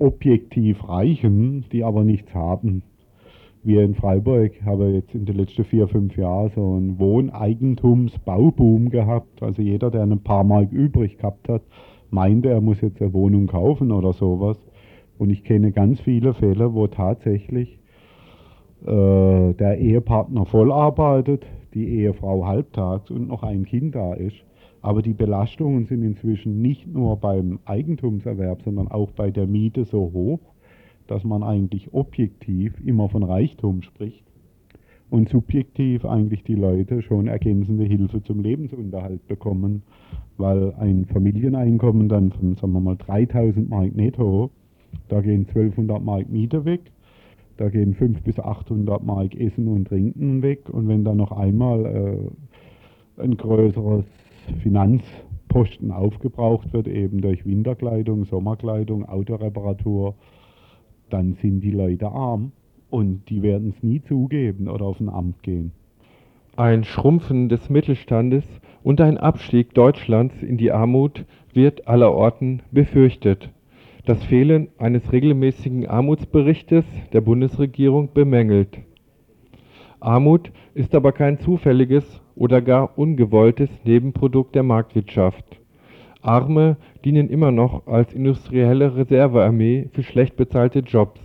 [0.00, 2.82] objektiv Reichen, die aber nichts haben.
[3.62, 9.42] Wir in Freiburg haben jetzt in den letzten vier, fünf Jahren so einen Wohneigentumsbauboom gehabt.
[9.42, 11.62] Also jeder, der ein paar Mark übrig gehabt hat,
[12.08, 14.58] meinte, er muss jetzt eine Wohnung kaufen oder sowas.
[15.18, 17.78] Und ich kenne ganz viele Fälle, wo tatsächlich
[18.86, 21.44] äh, der Ehepartner voll arbeitet,
[21.74, 24.42] die Ehefrau halbtags und noch ein Kind da ist.
[24.82, 30.10] Aber die Belastungen sind inzwischen nicht nur beim Eigentumserwerb, sondern auch bei der Miete so
[30.12, 30.40] hoch,
[31.06, 34.24] dass man eigentlich objektiv immer von Reichtum spricht
[35.10, 39.82] und subjektiv eigentlich die Leute schon ergänzende Hilfe zum Lebensunterhalt bekommen,
[40.38, 44.50] weil ein Familieneinkommen dann von, sagen wir mal, 3000 Mark netto,
[45.08, 46.92] da gehen 1200 Mark Miete weg,
[47.56, 51.84] da gehen 500 bis 800 Mark Essen und Trinken weg und wenn dann noch einmal
[53.18, 54.04] äh, ein größeres
[54.56, 60.14] Finanzposten aufgebraucht wird, eben durch Winterkleidung, Sommerkleidung, Autoreparatur,
[61.10, 62.52] dann sind die Leute arm
[62.88, 65.72] und die werden es nie zugeben oder auf ein Amt gehen.
[66.56, 68.44] Ein Schrumpfen des Mittelstandes
[68.82, 73.50] und ein Abstieg Deutschlands in die Armut wird allerorten befürchtet.
[74.06, 78.78] Das Fehlen eines regelmäßigen Armutsberichtes der Bundesregierung bemängelt.
[80.00, 85.44] Armut ist aber kein zufälliges oder gar ungewolltes Nebenprodukt der Marktwirtschaft.
[86.22, 91.20] Arme dienen immer noch als industrielle Reservearmee für schlecht bezahlte Jobs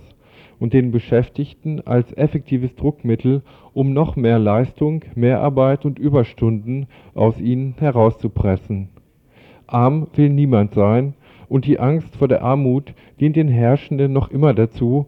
[0.60, 3.44] und den Beschäftigten als effektives Druckmittel,
[3.74, 8.90] um noch mehr Leistung, Mehrarbeit und Überstunden aus ihnen herauszupressen.
[9.68, 11.14] Arm will niemand sein,
[11.48, 15.08] und die Angst vor der Armut dient den Herrschenden noch immer dazu,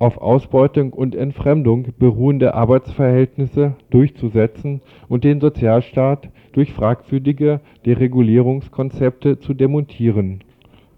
[0.00, 10.42] auf Ausbeutung und Entfremdung beruhende Arbeitsverhältnisse durchzusetzen und den Sozialstaat durch fragwürdige Deregulierungskonzepte zu demontieren.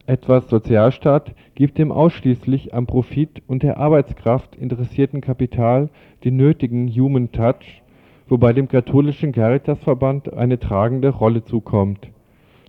[0.07, 5.91] Etwas Sozialstaat gibt dem ausschließlich am Profit und der Arbeitskraft interessierten Kapital
[6.25, 7.83] den nötigen Human Touch,
[8.29, 12.09] wobei dem katholischen Caritasverband eine tragende Rolle zukommt.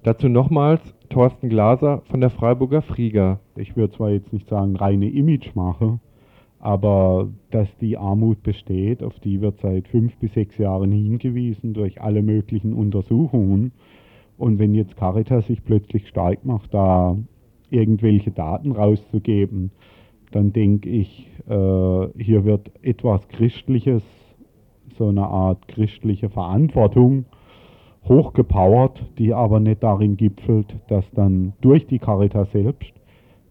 [0.01, 3.39] Dazu nochmals Thorsten Glaser von der Freiburger Friga.
[3.55, 5.99] Ich würde zwar jetzt nicht sagen reine Imagemache,
[6.64, 12.01] aber dass die Armut besteht, auf die wird seit fünf bis sechs Jahren hingewiesen durch
[12.01, 13.74] alle möglichen Untersuchungen.
[14.38, 17.18] Und wenn jetzt Caritas sich plötzlich stark macht, da
[17.70, 19.72] irgendwelche Daten rauszugeben,
[20.32, 24.01] dann denke ich, äh, hier wird etwas Christliches,
[24.97, 27.26] so eine Art christliche Verantwortung
[28.07, 32.93] hochgepowert, die aber nicht darin gipfelt, dass dann durch die Caritas selbst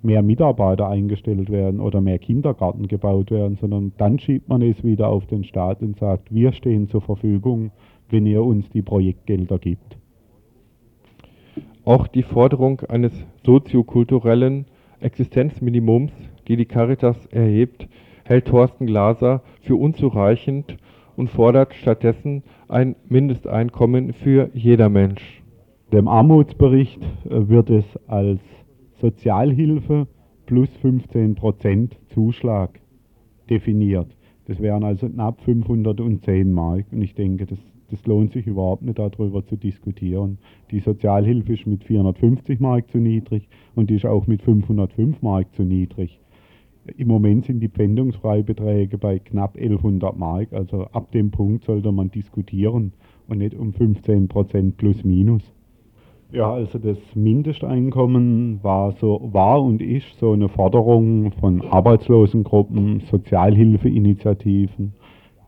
[0.05, 5.09] mehr Mitarbeiter eingestellt werden oder mehr Kindergarten gebaut werden, sondern dann schiebt man es wieder
[5.09, 7.71] auf den Staat und sagt, wir stehen zur Verfügung,
[8.11, 9.97] wenn ihr uns die Projektgelder gibt.
[11.85, 13.13] Auch die Forderung eines
[13.45, 14.67] soziokulturellen
[15.01, 16.13] Existenzminimums,
[16.47, 17.89] die die Caritas erhebt,
[18.25, 20.77] hält Thorsten Glaser für unzureichend
[21.17, 25.43] und fordert stattdessen ein Mindesteinkommen für jeder Mensch.
[25.93, 28.41] Dem Armutsbericht äh, wird es als
[29.03, 30.07] Sozialhilfe
[30.47, 32.81] plus 15% Zuschlag
[33.51, 34.07] definiert.
[34.47, 36.87] Das wären also knapp 510 Mark.
[36.93, 37.59] Und ich denke, das,
[37.91, 40.39] das lohnt sich überhaupt nicht darüber zu diskutieren.
[40.71, 45.53] Die Sozialhilfe ist mit 450 Mark zu niedrig und die ist auch mit 505 Mark
[45.57, 46.21] zu niedrig.
[46.97, 50.53] Im Moment sind die Pfändungsfreibeträge bei knapp 1100 Mark.
[50.53, 52.93] Also ab dem Punkt sollte man diskutieren
[53.27, 55.43] und nicht um 15% plus minus.
[56.33, 64.95] Ja, also das Mindesteinkommen war so war und ist so eine Forderung von Arbeitslosengruppen, Sozialhilfeinitiativen,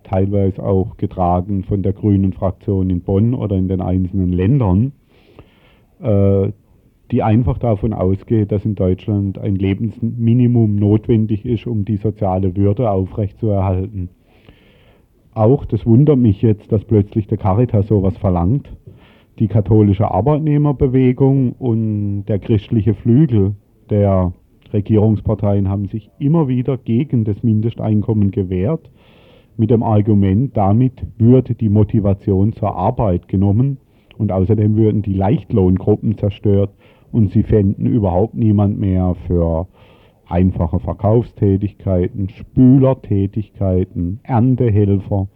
[0.03, 4.93] teilweise auch getragen von der Grünen Fraktion in Bonn oder in den einzelnen Ländern,
[6.03, 6.53] äh,
[7.11, 12.91] die einfach davon ausgeht, dass in Deutschland ein Lebensminimum notwendig ist, um die soziale Würde
[12.91, 14.11] aufrechtzuerhalten.
[15.33, 18.71] Auch, das wundert mich jetzt, dass plötzlich der Caritas sowas verlangt
[19.39, 23.55] die katholische Arbeitnehmerbewegung und der christliche Flügel
[23.91, 24.33] der
[24.73, 28.91] Regierungsparteien haben sich immer wieder gegen das Mindesteinkommen gewehrt,
[29.57, 33.79] mit dem Argument, damit würde die Motivation zur Arbeit genommen
[34.19, 36.71] und außerdem würden die Leichtlohngruppen zerstört
[37.13, 39.69] und sie fänden überhaupt niemand mehr für
[40.27, 45.29] einfache Verkaufstätigkeiten, Spülertätigkeiten, Erntehelfer.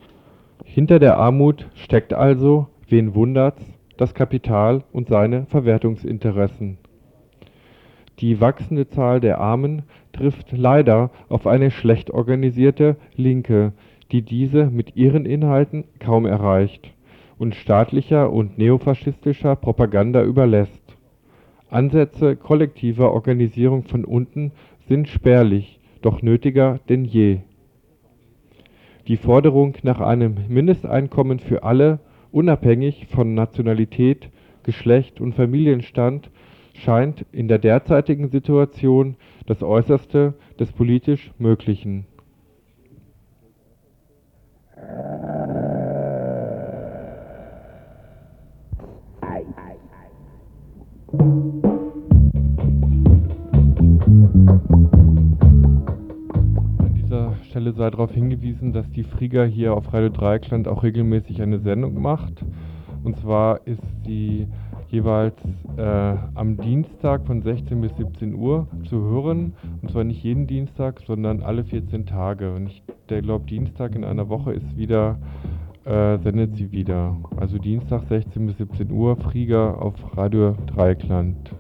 [0.64, 6.78] Hinter der Armut steckt also, wen wundert's, das Kapital und seine Verwertungsinteressen.
[8.20, 9.82] Die wachsende Zahl der Armen
[10.12, 13.72] trifft leider auf eine schlecht organisierte Linke,
[14.11, 16.94] die diese mit ihren Inhalten kaum erreicht
[17.38, 20.82] und staatlicher und neofaschistischer Propaganda überlässt.
[21.70, 24.53] Ansätze kollektiver Organisierung von unten
[24.88, 27.40] sind spärlich, doch nötiger denn je.
[29.07, 32.01] Die Forderung nach einem Mindesteinkommen für alle
[32.39, 34.30] unabhängig von Nationalität,
[34.62, 36.30] Geschlecht und Familienstand
[36.72, 39.16] scheint in der derzeitigen Situation
[39.47, 42.07] das Äußerste des politisch Möglichen.
[57.59, 62.01] Stelle sei darauf hingewiesen, dass die Frieger hier auf Radio Dreieckland auch regelmäßig eine Sendung
[62.01, 62.45] macht.
[63.03, 64.47] Und zwar ist sie
[64.91, 65.35] jeweils
[65.77, 65.83] äh,
[66.37, 69.55] am Dienstag von 16 bis 17 Uhr zu hören.
[69.83, 72.55] Und zwar nicht jeden Dienstag, sondern alle 14 Tage.
[72.55, 75.19] Und ich glaube, Dienstag in einer Woche ist wieder,
[75.85, 77.17] äh, sendet sie wieder.
[77.39, 81.51] Also Dienstag 16 bis 17 Uhr, Frieger auf Radio Dreieckland.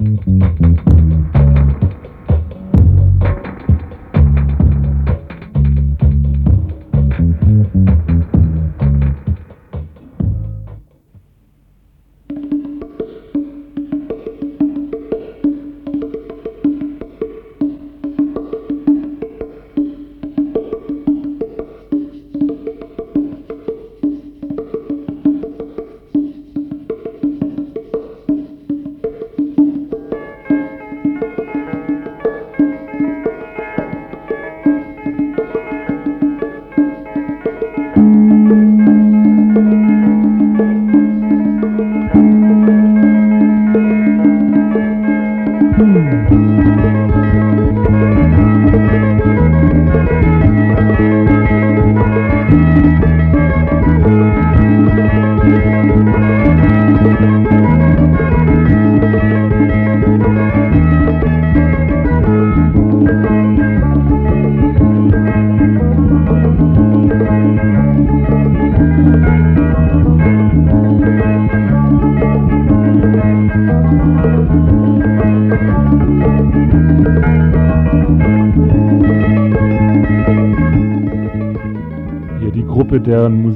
[0.00, 1.59] deren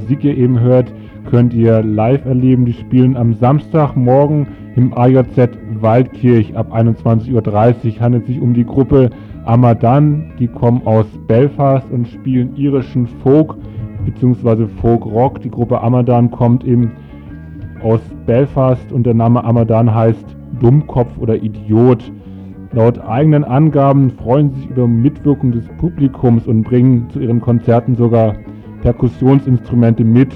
[0.05, 0.93] Musik ihr eben hört,
[1.31, 2.65] könnt ihr live erleben.
[2.65, 4.45] Die spielen am Samstagmorgen
[4.75, 9.09] im AJZ Waldkirch ab 21.30 Uhr handelt sich um die Gruppe
[9.45, 10.31] Amadan.
[10.37, 13.55] Die kommen aus Belfast und spielen irischen Folk
[14.05, 14.67] bzw.
[14.79, 15.41] Folk Rock.
[15.41, 16.91] Die Gruppe Amadan kommt eben
[17.81, 22.11] aus Belfast und der Name Amadan heißt Dummkopf oder Idiot.
[22.73, 27.95] Laut eigenen Angaben freuen sie sich über Mitwirkung des Publikums und bringen zu ihren Konzerten
[27.95, 28.35] sogar
[28.85, 30.31] Perkussionsinstrumente mit.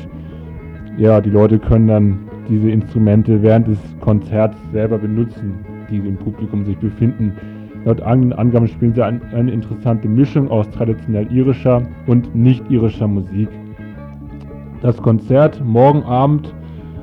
[0.98, 2.18] Ja, die Leute können dann
[2.50, 5.54] diese Instrumente während des Konzerts selber benutzen,
[5.88, 7.32] die im Publikum sich befinden.
[7.86, 13.50] Laut Angaben spielen sie ein, eine interessante Mischung aus traditionell irischer und nicht irischer Musik.
[14.82, 16.52] Das Konzert morgen Abend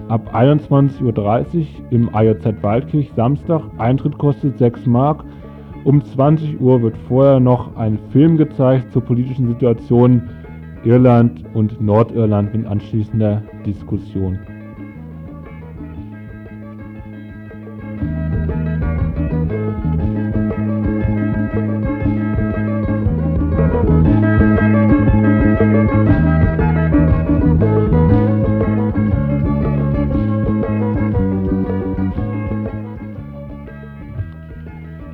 [0.09, 3.63] ab 21.30 Uhr im IOZ Waldkirch, Samstag.
[3.79, 5.23] Eintritt kostet 6 Mark.
[5.85, 10.23] Um 20 Uhr wird vorher noch ein Film gezeigt zur politischen Situation
[10.87, 14.39] Irland und Nordirland mit anschließender Diskussion.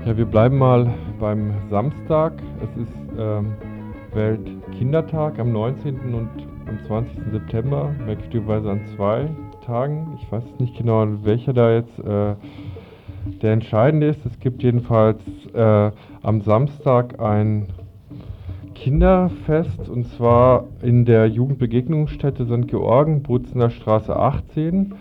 [0.04, 2.34] Wir bleiben mal beim Samstag.
[2.62, 3.54] Es ist ähm,
[4.14, 6.14] Weltkindertag am 19.
[6.14, 6.28] und
[6.68, 7.32] am 20.
[7.32, 9.28] September, möglicherweise an zwei
[9.64, 10.18] Tagen.
[10.20, 12.34] Ich weiß nicht genau, welcher da jetzt äh,
[13.40, 14.24] der entscheidende ist.
[14.26, 15.20] Es gibt jedenfalls
[15.54, 15.90] äh,
[16.22, 17.68] am Samstag ein
[18.74, 22.68] Kinderfest und zwar in der Jugendbegegnungsstätte St.
[22.68, 24.94] Georgen, Brutzener Straße 18.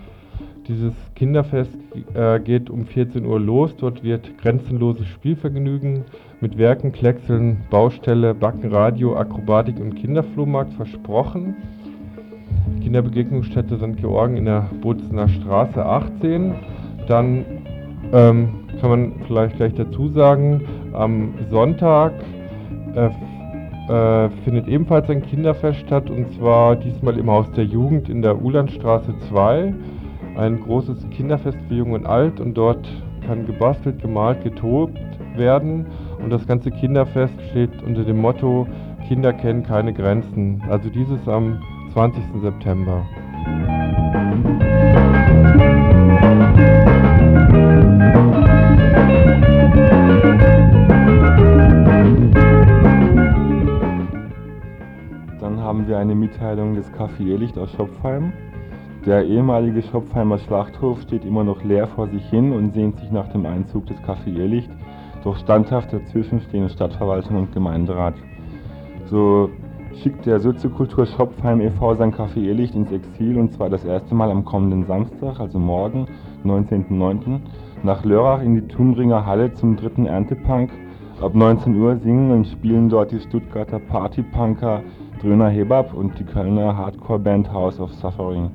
[0.68, 1.76] Dieses Kinderfest
[2.14, 3.76] äh, geht um 14 Uhr los.
[3.76, 6.04] Dort wird grenzenloses Spielvergnügen
[6.42, 11.54] mit Werken, Kleckseln, Baustelle, Backen, Radio, Akrobatik und Kinderflohmarkt versprochen.
[12.82, 13.96] Kinderbegegnungsstätte St.
[13.96, 16.54] Georgen in der Brutzener Straße 18.
[17.06, 17.44] Dann
[18.12, 18.48] ähm,
[18.80, 20.62] kann man vielleicht gleich dazu sagen,
[20.92, 22.12] am Sonntag
[22.96, 23.06] äh,
[23.88, 28.42] äh, findet ebenfalls ein Kinderfest statt und zwar diesmal im Haus der Jugend in der
[28.42, 29.72] Ulandstraße 2
[30.36, 32.88] ein großes Kinderfest für Jung und Alt und dort
[33.26, 34.98] kann gebastelt, gemalt, getobt
[35.36, 35.86] werden
[36.22, 38.66] und das ganze Kinderfest steht unter dem Motto
[39.08, 40.62] Kinder kennen keine Grenzen.
[40.68, 41.60] Also dieses am
[41.92, 42.22] 20.
[42.40, 43.04] September.
[55.40, 58.32] Dann haben wir eine Mitteilung des Café Irrlicht aus Schopfheim.
[59.04, 63.28] Der ehemalige Schopfheimer Schlachthof steht immer noch leer vor sich hin und sehnt sich nach
[63.28, 64.70] dem Einzug des Café Irrlicht
[65.22, 68.14] durch standhaft dazwischen stehende Stadtverwaltung und Gemeinderat.
[69.06, 69.50] So
[70.02, 71.94] schickt der Soziokultur Schopfheim e.V.
[71.94, 76.06] sein Café Irrlicht ins Exil und zwar das erste Mal am kommenden Samstag, also morgen,
[76.44, 77.40] 19.09.,
[77.82, 80.70] nach Lörrach in die Tumbringer Halle zum dritten Erntepunk.
[81.20, 84.82] Ab 19 Uhr singen und spielen dort die Stuttgarter Partypunker
[85.20, 88.50] Dröner Hebab und die Kölner Hardcore-Band House of Suffering.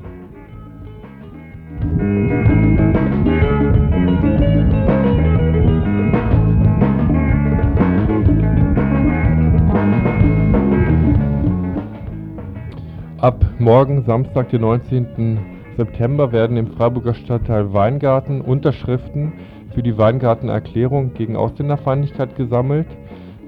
[13.20, 15.40] Ab morgen, Samstag, den 19.
[15.76, 19.34] September, werden im Freiburger Stadtteil Weingarten Unterschriften
[19.74, 22.86] für die Weingartenerklärung gegen Ausländerfeindlichkeit gesammelt.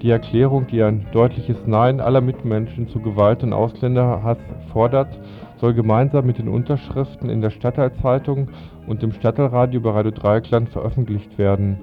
[0.02, 4.40] Die Erklärung, die ein deutliches Nein aller Mitmenschen zu Gewalt und Ausländerhass
[4.74, 5.20] fordert,
[5.58, 8.50] soll gemeinsam mit den Unterschriften in der Stadtteilzeitung
[8.88, 11.78] und im Stadtteilradio bei Radio Dreieckland veröffentlicht werden.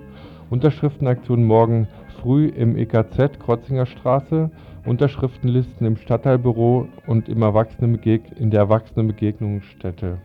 [0.50, 1.86] Unterschriftenaktion morgen
[2.20, 4.50] früh im EKZ Krotzinger Straße,
[4.86, 10.18] Unterschriftenlisten im Stadtteilbüro und im in der Erwachsenenbegegnungsstätte.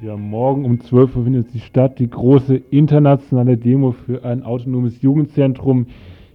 [0.00, 5.02] Ja, morgen um 12 Uhr findet die statt, die große internationale Demo für ein autonomes
[5.02, 5.86] Jugendzentrum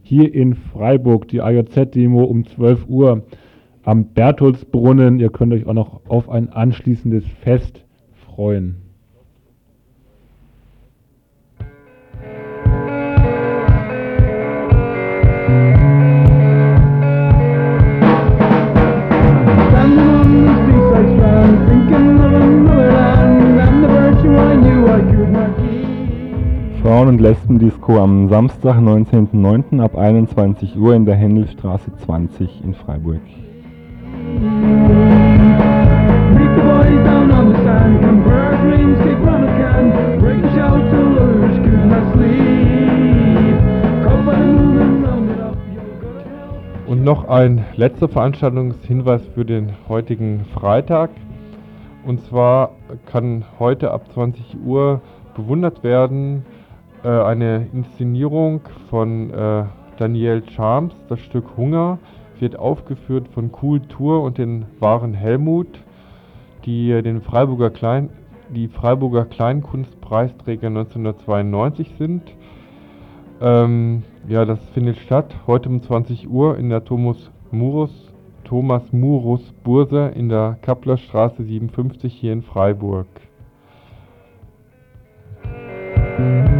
[0.02, 3.24] hier in Freiburg, die AJZ-Demo um 12 Uhr
[3.84, 5.20] am Bertholdsbrunnen.
[5.20, 7.86] Ihr könnt euch auch noch auf ein anschließendes Fest
[8.26, 8.89] freuen.
[26.82, 29.82] Frauen- und Lesben-Disco am Samstag, 19.09.
[29.82, 33.20] ab 21 Uhr in der Händelstraße 20 in Freiburg.
[46.88, 51.10] Und noch ein letzter Veranstaltungshinweis für den heutigen Freitag.
[52.06, 52.72] Und zwar
[53.06, 55.02] kann heute ab 20 Uhr
[55.36, 56.46] bewundert werden
[57.04, 59.64] äh, eine Inszenierung von äh,
[59.98, 60.94] Daniel Charms.
[61.08, 62.00] Das Stück Hunger
[62.40, 65.68] wird aufgeführt von Kultur und den wahren Helmut,
[66.66, 68.10] die äh, den Freiburger Klein,
[68.50, 72.24] die Freiburger Kleinkunstpreisträger 1992 sind.
[73.42, 78.12] Ähm, ja, das findet statt heute um 20 Uhr in der Thomas Murus,
[78.44, 83.08] Thomas Murus Burse in der Kapplerstraße 57 hier in Freiburg.
[86.20, 86.59] Und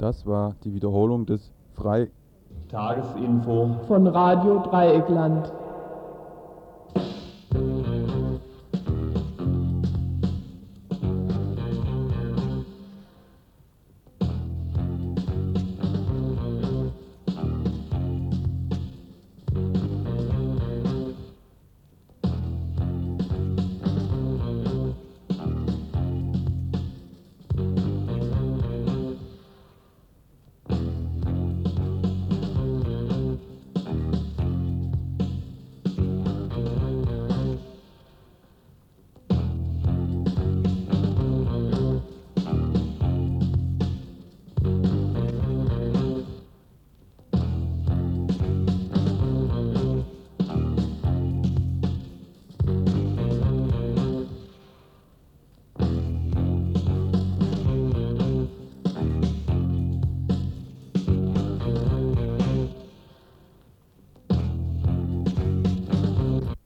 [0.00, 2.10] das war die Wiederholung des Frei
[2.70, 5.52] Tagesinfo von Radio Dreieckland.